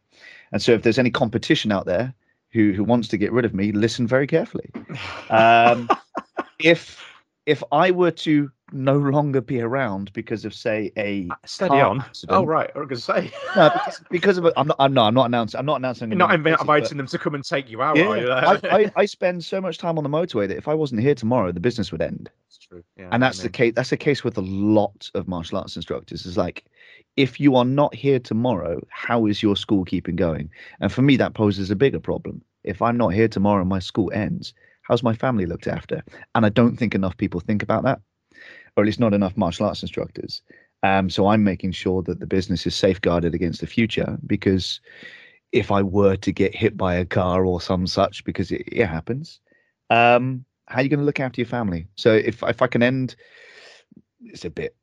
[0.52, 2.14] And so if there's any competition out there
[2.52, 4.72] who who wants to get rid of me, listen very carefully.
[5.30, 5.88] Um,
[6.60, 7.04] if
[7.46, 11.99] if I were to no longer be around because of say a uh, Steady on.
[11.99, 13.32] Oh, accident- Oh right, I was going to say.
[13.55, 16.17] no, because, because of I'm not I'm not I'm not announcing I'm not announcing You're
[16.17, 18.17] not any invi- places, but- inviting them to come and take you out, yeah, are
[18.17, 18.32] you?
[18.32, 21.15] I, I, I spend so much time on the motorway that if I wasn't here
[21.15, 22.30] tomorrow, the business would end.
[22.47, 22.84] That's true.
[22.97, 23.74] Yeah, and I that's the case.
[23.76, 26.26] That's the case with a lot of martial arts instructors.
[26.26, 26.65] Is like,
[27.17, 30.49] if you are not here tomorrow, how is your school keeping going?
[30.80, 32.41] And for me, that poses a bigger problem.
[32.63, 34.53] If I'm not here tomorrow my school ends,
[34.84, 36.03] how's my family looked after?
[36.36, 38.01] And I don't think enough people think about that,
[38.76, 40.41] or at least not enough martial arts instructors.
[40.84, 44.80] Um, so I'm making sure that the business is safeguarded against the future because
[45.51, 48.86] if I were to get hit by a car or some such, because it, it
[48.86, 49.39] happens,
[49.89, 51.88] um, how are you going to look after your family?
[51.95, 53.15] So if if I can end,
[54.22, 54.76] it's a bit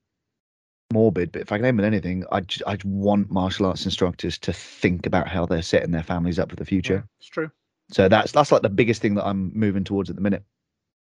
[0.93, 4.53] morbid, but if I can end with anything, I I want martial arts instructors to
[4.53, 7.09] think about how they're setting their families up for the yeah, future.
[7.20, 7.51] it's true.
[7.91, 10.43] So that's that's like the biggest thing that I'm moving towards at the minute.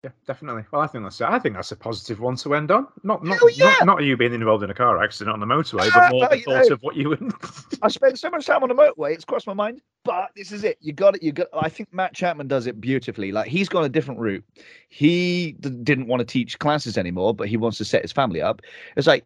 [0.05, 0.63] Yeah, definitely.
[0.71, 2.85] Well, I think that's I think that's a positive one to end on.
[3.01, 3.73] Not not yeah!
[3.79, 6.37] not, not you being involved in a car accident on the motorway, but more the
[6.41, 6.73] thought know.
[6.75, 7.33] of what you would.
[7.81, 9.81] I spend so much time on the motorway; it's crossed my mind.
[10.03, 10.77] But this is it.
[10.79, 11.23] You got it.
[11.23, 11.47] You got.
[11.53, 13.31] I think Matt Chapman does it beautifully.
[13.31, 14.45] Like he's gone a different route.
[14.89, 18.43] He d- didn't want to teach classes anymore, but he wants to set his family
[18.43, 18.61] up.
[18.97, 19.25] It's like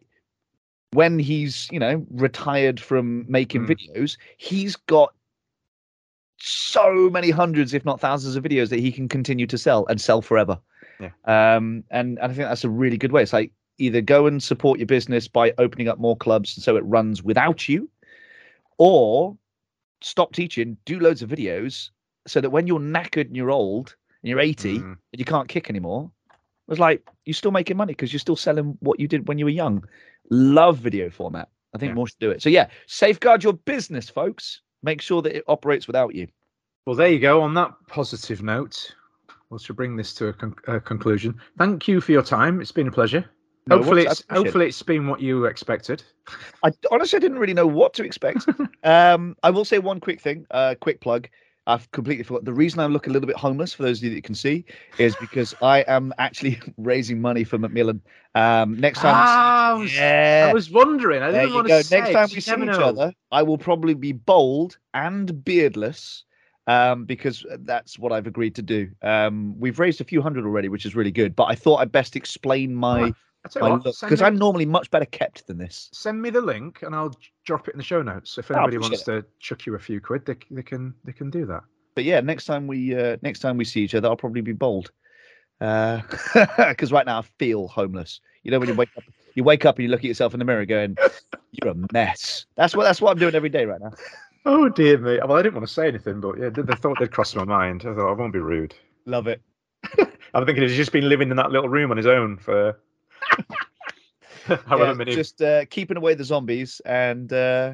[0.94, 3.76] when he's you know retired from making Mm.
[3.76, 5.12] videos, he's got
[6.38, 10.00] so many hundreds, if not thousands, of videos that he can continue to sell and
[10.00, 10.58] sell forever.
[11.00, 11.10] Yeah.
[11.24, 13.22] Um, and, and I think that's a really good way.
[13.22, 16.84] It's like either go and support your business by opening up more clubs so it
[16.84, 17.88] runs without you,
[18.78, 19.36] or
[20.02, 21.90] stop teaching, do loads of videos
[22.26, 24.82] so that when you're knackered and you're old and you're 80 Mm.
[24.82, 26.36] and you can't kick anymore, it
[26.70, 29.44] was like you're still making money because you're still selling what you did when you
[29.46, 29.84] were young.
[30.30, 31.48] Love video format.
[31.74, 31.94] I think Yeah.
[31.94, 32.42] more should do it.
[32.42, 34.60] So yeah, safeguard your business, folks.
[34.82, 36.28] Make sure that it operates without you.
[36.86, 37.42] Well, there you go.
[37.42, 38.94] On that positive note,
[39.50, 41.38] we'll to bring this to a, con- a conclusion.
[41.58, 42.60] Thank you for your time.
[42.60, 43.24] It's been a pleasure.
[43.66, 44.26] No, hopefully, it's it.
[44.30, 46.02] hopefully it's been what you expected.
[46.64, 48.46] I honestly didn't really know what to expect.
[48.84, 51.28] um, I will say one quick thing, uh, quick plug.
[51.66, 52.44] I've completely forgot.
[52.46, 54.64] The reason I look a little bit homeless, for those of you that can see,
[54.98, 58.00] is because I am actually raising money for Macmillan.
[58.34, 61.22] Um, next time, Ah, I was, yeah, I was wondering.
[61.22, 61.78] I didn't want go.
[61.78, 62.00] to say.
[62.00, 62.80] Next time we see each know.
[62.80, 66.24] other, I will probably be bald and beardless.
[66.70, 68.88] Um, because that's what I've agreed to do.
[69.02, 71.34] Um, we've raised a few hundred already, which is really good.
[71.34, 73.14] But I thought I'd best explain my Right,
[73.44, 75.88] I tell my you look what, send because I'm normally much better kept than this.
[75.92, 77.12] send me the link and I'll
[77.44, 78.38] drop it in the show notes.
[78.38, 81.28] If anybody appreciate wants to chuck you a few quid, they, they can they can
[81.28, 81.64] do that.
[81.96, 84.52] but yeah, next time we uh, next time we see each other, I'll probably be
[84.52, 84.92] bold.
[85.58, 88.20] Because right now I feel homeless.
[88.44, 89.04] You know when you wake up,
[89.34, 90.96] you wake up and you look at yourself in the mirror, going,
[91.50, 93.92] "You're a mess." That's what that's what I'm doing every day right now.
[94.46, 95.18] Oh dear me.
[95.18, 97.82] Well, I didn't want to say anything, but yeah, the, thought did cross my mind.
[97.82, 98.74] I thought I won't be rude.
[99.06, 99.40] Love it.
[100.34, 102.78] I'm thinking he's just been living in that little room on his own for
[104.66, 105.14] however Yeah, many.
[105.14, 107.72] just uh, keeping away the zombies and uh,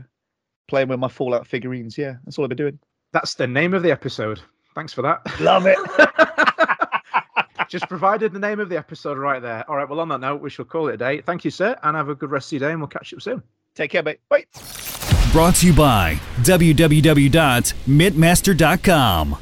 [0.67, 1.97] playing with my Fallout figurines.
[1.97, 2.79] Yeah, that's all I've been doing.
[3.13, 4.41] That's the name of the episode.
[4.75, 5.21] Thanks for that.
[5.41, 5.79] Love it.
[7.69, 9.69] Just provided the name of the episode right there.
[9.69, 9.89] All right.
[9.89, 11.21] Well, on that note, we shall call it a day.
[11.21, 13.23] Thank you, sir, and have a good rest of your day, and we'll catch up
[13.23, 13.43] soon.
[13.75, 14.21] Take care, mate.
[14.29, 14.96] Bye.
[15.33, 19.37] Brought to you by www.mitmaster.com.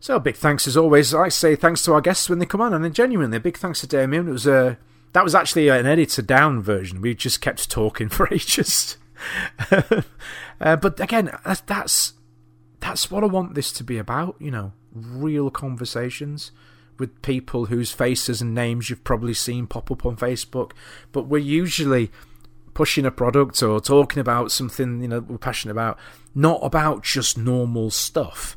[0.00, 1.14] So big thanks as always.
[1.14, 3.80] I say thanks to our guests when they come on, and then genuinely big thanks
[3.80, 4.28] to Damien.
[4.28, 4.78] It was a
[5.12, 7.00] that was actually an editor down version.
[7.00, 8.96] We just kept talking for ages.
[9.70, 11.30] uh, but again,
[11.66, 12.12] that's
[12.80, 14.36] that's what I want this to be about.
[14.38, 16.52] You know, real conversations
[16.98, 20.72] with people whose faces and names you've probably seen pop up on Facebook,
[21.12, 22.10] but we're usually
[22.78, 25.98] pushing a product or talking about something you know we're passionate about,
[26.34, 28.56] not about just normal stuff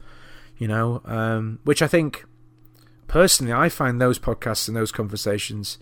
[0.61, 2.23] you know, um, which I think
[3.07, 5.80] personally I find those podcasts and those conversations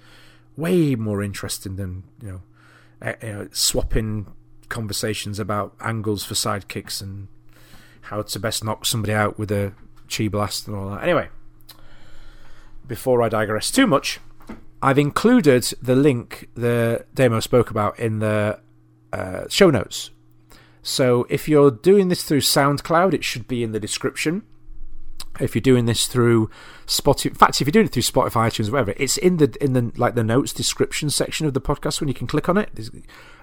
[0.55, 2.41] way more interesting than you know,
[3.01, 4.27] eh, you know swapping
[4.69, 7.27] conversations about angles for sidekicks and
[8.03, 9.73] how to best knock somebody out with a
[10.09, 11.03] chi blast and all that.
[11.03, 11.27] Anyway,
[12.87, 14.21] before I digress too much,
[14.81, 18.59] I've included the link the Damo spoke about in the
[19.11, 20.11] uh, show notes.
[20.81, 24.43] So if you're doing this through SoundCloud, it should be in the description.
[25.39, 26.49] if you're doing this through
[26.87, 29.73] Spotify, in fact, if you're doing it through Spotify, iTunes, whatever, it's in the in
[29.73, 32.69] the like the notes description section of the podcast when you can click on it.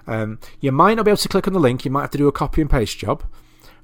[0.05, 1.85] Um, you might not be able to click on the link.
[1.85, 3.23] You might have to do a copy and paste job.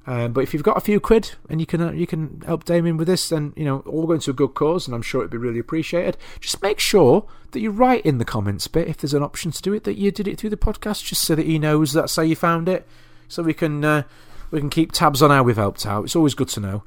[0.06, 2.64] Um, but if you've got a few quid and you can uh, you can help
[2.64, 5.22] Damien with this, then you know all going to a good cause, and I'm sure
[5.22, 6.18] it'd be really appreciated.
[6.40, 9.62] Just make sure that you write in the comments bit if there's an option to
[9.62, 12.16] do it that you did it through the podcast, just so that he knows that's
[12.16, 12.86] how you found it,
[13.28, 14.02] so we can uh,
[14.50, 16.04] we can keep tabs on how we've helped out.
[16.04, 16.84] It's always good to know.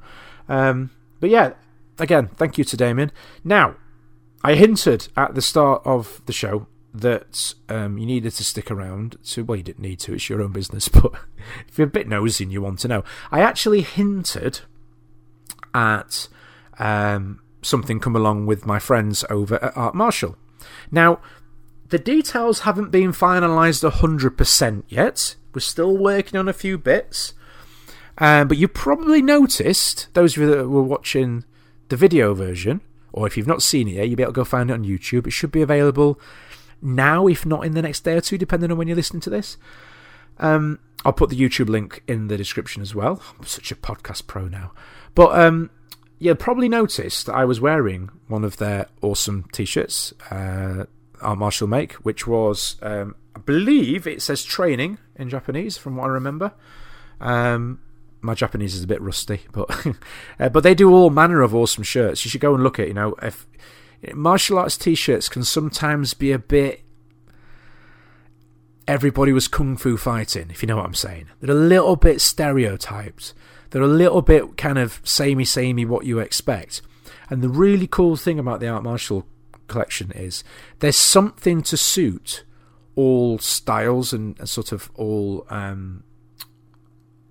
[0.48, 1.54] Um, but yeah,
[1.98, 3.10] again, thank you to Damien.
[3.42, 3.74] Now,
[4.44, 6.68] I hinted at the start of the show
[6.98, 9.44] that um, you needed to stick around to.
[9.44, 10.88] Well, you didn't need to; it's your own business.
[10.98, 11.12] But
[11.68, 14.60] if you're a bit nosy and you want to know, I actually hinted
[15.74, 16.28] at
[16.78, 20.36] um, something come along with my friends over at Art Martial.
[20.90, 21.20] Now,
[21.88, 25.36] the details haven't been finalised hundred percent yet.
[25.54, 27.34] We're still working on a few bits.
[28.18, 31.44] Um, but you probably noticed those of you that were watching
[31.88, 32.80] the video version,
[33.12, 34.84] or if you've not seen it yet, you'll be able to go find it on
[34.84, 35.26] YouTube.
[35.26, 36.20] It should be available
[36.80, 39.30] now, if not in the next day or two, depending on when you're listening to
[39.30, 39.56] this.
[40.38, 43.22] Um, I'll put the YouTube link in the description as well.
[43.38, 44.72] I'm such a podcast pro now.
[45.14, 45.70] But um,
[46.18, 50.84] you'll probably noticed that I was wearing one of their awesome t shirts, uh,
[51.20, 56.04] Art Martial make, which was, um, I believe it says training in Japanese, from what
[56.04, 56.52] I remember.
[57.20, 57.80] Um,
[58.20, 59.86] my Japanese is a bit rusty, but
[60.40, 62.24] uh, but they do all manner of awesome shirts.
[62.24, 62.88] You should go and look at.
[62.88, 63.46] You know, if
[64.14, 66.82] martial arts t-shirts can sometimes be a bit
[68.86, 71.26] everybody was kung fu fighting if you know what i'm saying.
[71.40, 73.34] They're a little bit stereotyped.
[73.70, 76.80] They're a little bit kind of samey samey what you expect.
[77.28, 79.26] And the really cool thing about the art martial
[79.66, 80.42] collection is
[80.78, 82.44] there's something to suit
[82.96, 86.02] all styles and, sort of all um,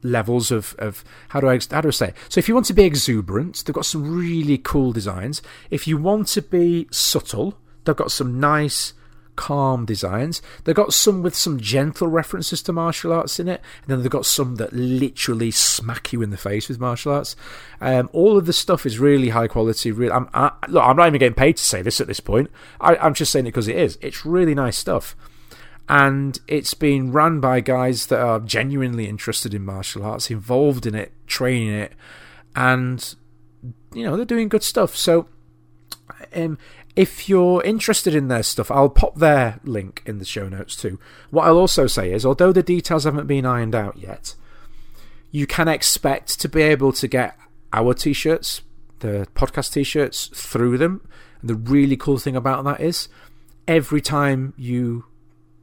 [0.03, 2.13] levels of, of how do I how do I say?
[2.29, 5.41] So if you want to be exuberant, they've got some really cool designs.
[5.69, 8.93] If you want to be subtle, they've got some nice
[9.35, 10.41] calm designs.
[10.63, 14.11] They've got some with some gentle references to martial arts in it, and then they've
[14.11, 17.37] got some that literally smack you in the face with martial arts.
[17.79, 19.91] Um, all of the stuff is really high quality.
[19.91, 22.51] Really, I'm, I, look, I'm not even getting paid to say this at this point.
[22.81, 23.97] I, I'm just saying it because it is.
[24.01, 25.15] It's really nice stuff
[25.89, 30.95] and it's been run by guys that are genuinely interested in martial arts, involved in
[30.95, 31.93] it, training it,
[32.55, 33.15] and
[33.93, 34.95] you know they're doing good stuff.
[34.95, 35.27] So,
[36.35, 36.57] um,
[36.95, 40.99] if you're interested in their stuff, I'll pop their link in the show notes too.
[41.29, 44.35] What I'll also say is, although the details haven't been ironed out yet,
[45.31, 47.37] you can expect to be able to get
[47.71, 48.61] our t-shirts,
[48.99, 51.07] the podcast t-shirts, through them.
[51.41, 53.07] And the really cool thing about that is,
[53.67, 55.05] every time you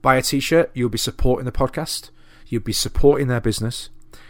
[0.04, 2.10] buy a t shirt, you'll be supporting the podcast,
[2.46, 3.88] you'll be supporting their business,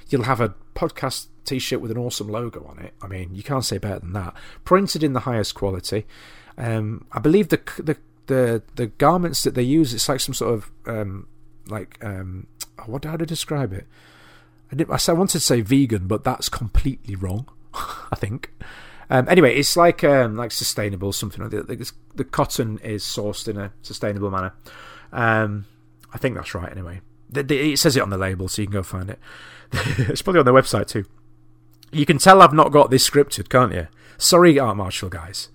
[0.08, 2.94] you'll have a podcast t shirt with an awesome logo on it.
[3.02, 4.34] I mean, you can't say better than that.
[4.64, 6.06] Printed in the highest quality.
[6.56, 7.96] Um, I believe the, the
[8.26, 11.26] the the garments that they use, it's like some sort of um,
[11.66, 12.46] like um,
[12.86, 13.88] what how to describe it?
[14.70, 17.48] I, did, I wanted to say vegan, but that's completely wrong.
[17.74, 18.52] I think.
[19.10, 21.66] Um, anyway, it's like um, like sustainable, something like that.
[21.66, 24.52] The, the cotton is sourced in a sustainable manner.
[25.14, 25.66] Um,
[26.12, 26.70] I think that's right.
[26.70, 27.00] Anyway,
[27.32, 29.18] it says it on the label, so you can go find it.
[29.72, 31.06] it's probably on their website too.
[31.92, 33.86] You can tell I've not got this scripted, can't you?
[34.18, 35.48] Sorry, Art Martial guys.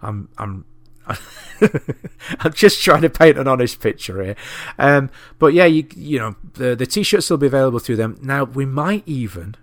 [0.00, 0.64] I'm I'm
[2.40, 4.36] I'm just trying to paint an honest picture here.
[4.78, 8.18] Um, but yeah, you you know the the t-shirts will be available through them.
[8.22, 9.56] Now we might even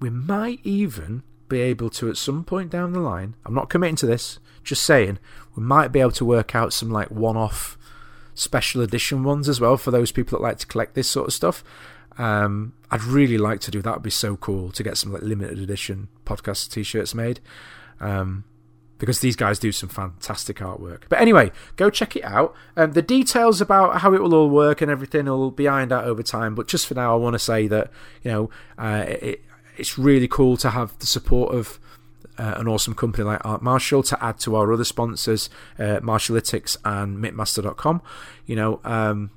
[0.00, 3.34] we might even be able to at some point down the line.
[3.44, 4.38] I'm not committing to this.
[4.64, 5.18] Just saying
[5.54, 7.78] we might be able to work out some like one-off
[8.36, 11.34] special edition ones as well for those people that like to collect this sort of
[11.34, 11.64] stuff.
[12.18, 13.94] Um, I'd really like to do that.
[13.94, 17.40] Would be so cool to get some like limited edition podcast t-shirts made.
[17.98, 18.44] Um,
[18.98, 21.02] because these guys do some fantastic artwork.
[21.08, 22.54] But anyway, go check it out.
[22.76, 26.04] Um, the details about how it will all work and everything will be ironed out
[26.04, 26.54] over time.
[26.54, 27.90] But just for now, I want to say that
[28.22, 29.44] you know uh, it,
[29.76, 31.78] it's really cool to have the support of
[32.38, 36.76] uh, an awesome company like Art Martial to add to our other sponsors, uh, Martialytics
[36.84, 38.02] and MitMaster.com.
[38.46, 39.30] You know, um,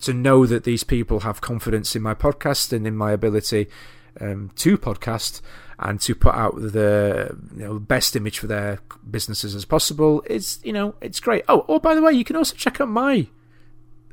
[0.00, 3.68] to know that these people have confidence in my podcast and in my ability
[4.20, 5.40] um, to podcast
[5.78, 8.78] and to put out the you know, best image for their
[9.08, 11.44] businesses as possible is, you know, it's great.
[11.48, 13.26] Oh, oh, by the way, you can also check out my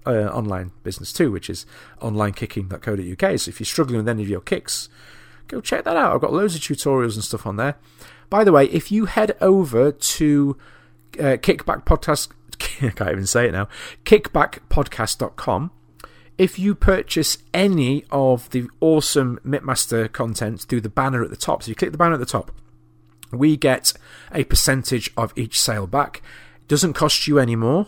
[0.06, 1.66] uh, online business too, which is
[2.02, 3.40] onlinekicking.co.uk.
[3.40, 4.90] So if you're struggling with any of your kicks,
[5.50, 6.16] go check that out.
[6.16, 7.76] I've got loads of tutorials and stuff on there.
[8.30, 10.58] By the way, if you head over to
[11.20, 12.30] uh, Kickback Podcast,
[12.82, 13.68] I can't even say it now,
[14.06, 15.72] kickbackpodcast.com,
[16.38, 21.64] if you purchase any of the awesome Mitmaster content through the banner at the top,
[21.64, 22.52] so you click the banner at the top,
[23.32, 23.94] we get
[24.34, 26.22] a percentage of each sale back.
[26.62, 27.88] It doesn't cost you any more,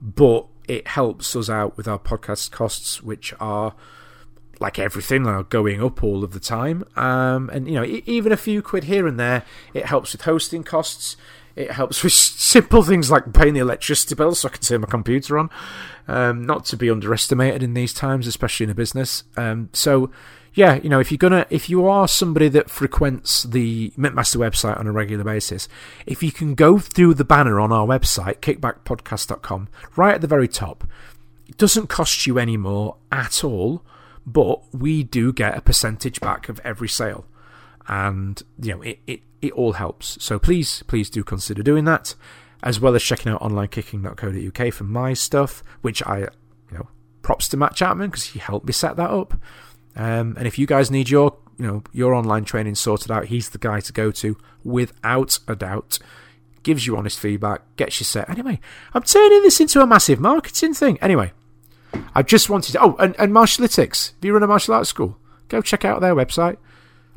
[0.00, 3.74] but it helps us out with our podcast costs, which are
[4.62, 6.84] like everything, are going up all of the time.
[6.96, 9.44] Um, and you know, even a few quid here and there,
[9.74, 11.16] it helps with hosting costs.
[11.54, 12.12] It helps with
[12.52, 15.50] simple things like paying the electricity bill so I can turn my computer on.
[16.08, 19.24] Um, not to be underestimated in these times, especially in a business.
[19.36, 20.10] Um, so,
[20.54, 24.78] yeah, you know, if you're gonna, if you are somebody that frequents the Mitmaster website
[24.78, 25.68] on a regular basis,
[26.06, 30.48] if you can go through the banner on our website, kickbackpodcast.com, right at the very
[30.48, 30.84] top,
[31.48, 33.84] it doesn't cost you any more at all,
[34.26, 37.26] but we do get a percentage back of every sale,
[37.88, 40.22] and you know, it it, it all helps.
[40.22, 42.14] So please, please do consider doing that,
[42.62, 46.88] as well as checking out onlinekicking.co.uk for my stuff, which I, you know,
[47.22, 49.34] props to Matt Chapman because he helped me set that up.
[49.96, 53.50] Um, and if you guys need your, you know, your online training sorted out, he's
[53.50, 55.98] the guy to go to without a doubt.
[56.62, 58.30] Gives you honest feedback, gets you set.
[58.30, 58.60] Anyway,
[58.94, 60.96] I'm turning this into a massive marketing thing.
[61.02, 61.32] Anyway,
[62.14, 62.82] I just wanted to.
[62.82, 64.12] Oh, and, and Martialytics.
[64.18, 66.56] If you run a martial arts school, go check out their website.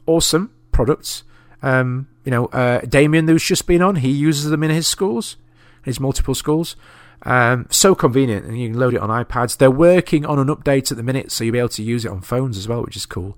[0.06, 1.24] Awesome products.
[1.62, 5.38] Um, you know, uh, Damien, who's just been on, he uses them in his schools,
[5.84, 6.76] his multiple schools.
[7.24, 9.58] Um, so convenient, and you can load it on iPads.
[9.58, 12.12] They're working on an update at the minute, so you'll be able to use it
[12.12, 13.38] on phones as well, which is cool.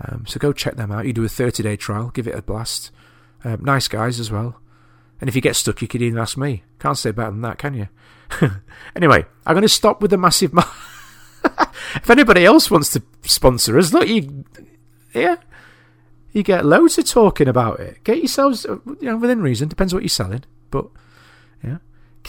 [0.00, 1.06] Um, so go check them out.
[1.06, 2.92] You do a 30 day trial, give it a blast.
[3.44, 4.60] Um, nice guys as well.
[5.20, 6.62] And if you get stuck, you could even ask me.
[6.78, 7.88] Can't say better than that, can you?
[8.96, 10.52] anyway, I'm going to stop with the massive.
[10.52, 10.70] Ma-
[11.94, 14.44] if anybody else wants to sponsor us, look, you,
[15.14, 15.36] yeah,
[16.32, 18.04] you get loads of talking about it.
[18.04, 19.68] Get yourselves, uh, you know, within reason.
[19.68, 20.86] Depends what you're selling, but
[21.64, 21.78] yeah,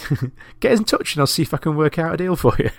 [0.60, 2.72] get in touch and I'll see if I can work out a deal for you.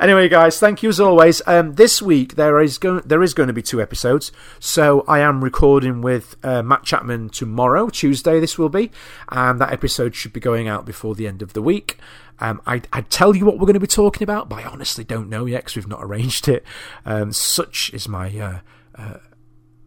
[0.00, 1.42] Anyway, guys, thank you as always.
[1.46, 4.32] Um, this week there is going there is going to be two episodes.
[4.60, 8.40] So I am recording with uh, Matt Chapman tomorrow, Tuesday.
[8.40, 8.90] This will be,
[9.30, 11.98] and that episode should be going out before the end of the week.
[12.40, 15.04] Um, I, I'd tell you what we're going to be talking about, but I honestly
[15.04, 16.64] don't know yet because we've not arranged it.
[17.04, 18.58] Um, such is my uh,
[18.94, 19.18] uh,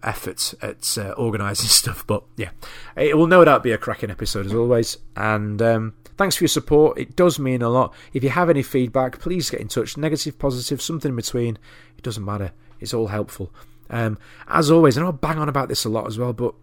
[0.03, 2.05] effort at uh, organising stuff.
[2.05, 2.49] But yeah,
[2.95, 4.97] it will no doubt be a cracking episode as always.
[5.15, 6.97] And um, thanks for your support.
[6.97, 7.93] It does mean a lot.
[8.13, 9.97] If you have any feedback, please get in touch.
[9.97, 11.57] Negative, positive, something in between.
[11.97, 12.51] It doesn't matter.
[12.79, 13.53] It's all helpful.
[13.89, 14.17] Um,
[14.47, 16.53] as always, and I'll bang on about this a lot as well, but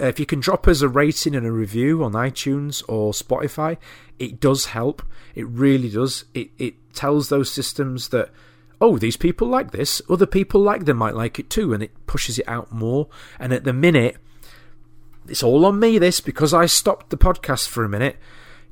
[0.00, 3.76] if you can drop us a rating and a review on iTunes or Spotify,
[4.18, 5.02] it does help.
[5.34, 6.24] It really does.
[6.34, 8.30] It it tells those systems that
[8.80, 12.06] oh, these people like this, other people like them might like it too, and it
[12.06, 13.08] pushes it out more.
[13.38, 14.16] And at the minute,
[15.28, 15.98] it's all on me.
[15.98, 18.16] This because I stopped the podcast for a minute.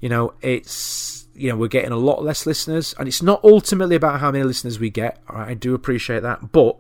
[0.01, 3.97] You know, it's you know we're getting a lot less listeners, and it's not ultimately
[3.97, 5.21] about how many listeners we get.
[5.29, 6.77] I do appreciate that, but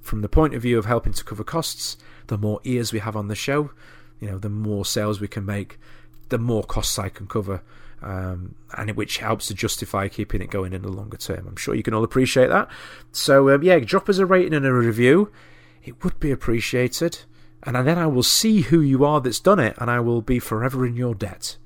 [0.00, 1.96] from the point of view of helping to cover costs,
[2.26, 3.70] the more ears we have on the show,
[4.18, 5.78] you know, the more sales we can make,
[6.28, 7.62] the more costs I can cover,
[8.02, 11.46] um, and which helps to justify keeping it going in the longer term.
[11.46, 12.68] I'm sure you can all appreciate that.
[13.12, 15.32] So um, yeah, drop us a rating and a review.
[15.84, 17.20] It would be appreciated,
[17.62, 20.38] and then I will see who you are that's done it, and I will be
[20.38, 21.56] forever in your debt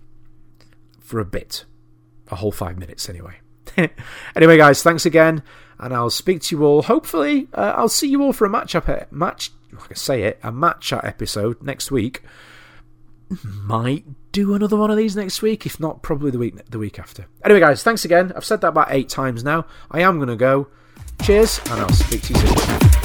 [1.15, 1.65] for a bit,
[2.27, 3.35] a whole five minutes anyway.
[4.35, 5.45] anyway, guys, thanks again,
[5.79, 6.83] and I'll speak to you all.
[6.83, 9.53] Hopefully, uh, I'll see you all for a match up match.
[9.73, 12.23] I can say it, a match chat episode next week.
[13.45, 16.99] Might do another one of these next week, if not, probably the week the week
[16.99, 17.27] after.
[17.45, 18.33] Anyway, guys, thanks again.
[18.35, 19.67] I've said that about eight times now.
[19.93, 20.67] I am to go.
[21.23, 23.04] Cheers, and I'll speak to you soon.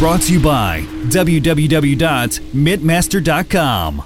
[0.00, 4.02] Brought to you by www.mitmaster.com.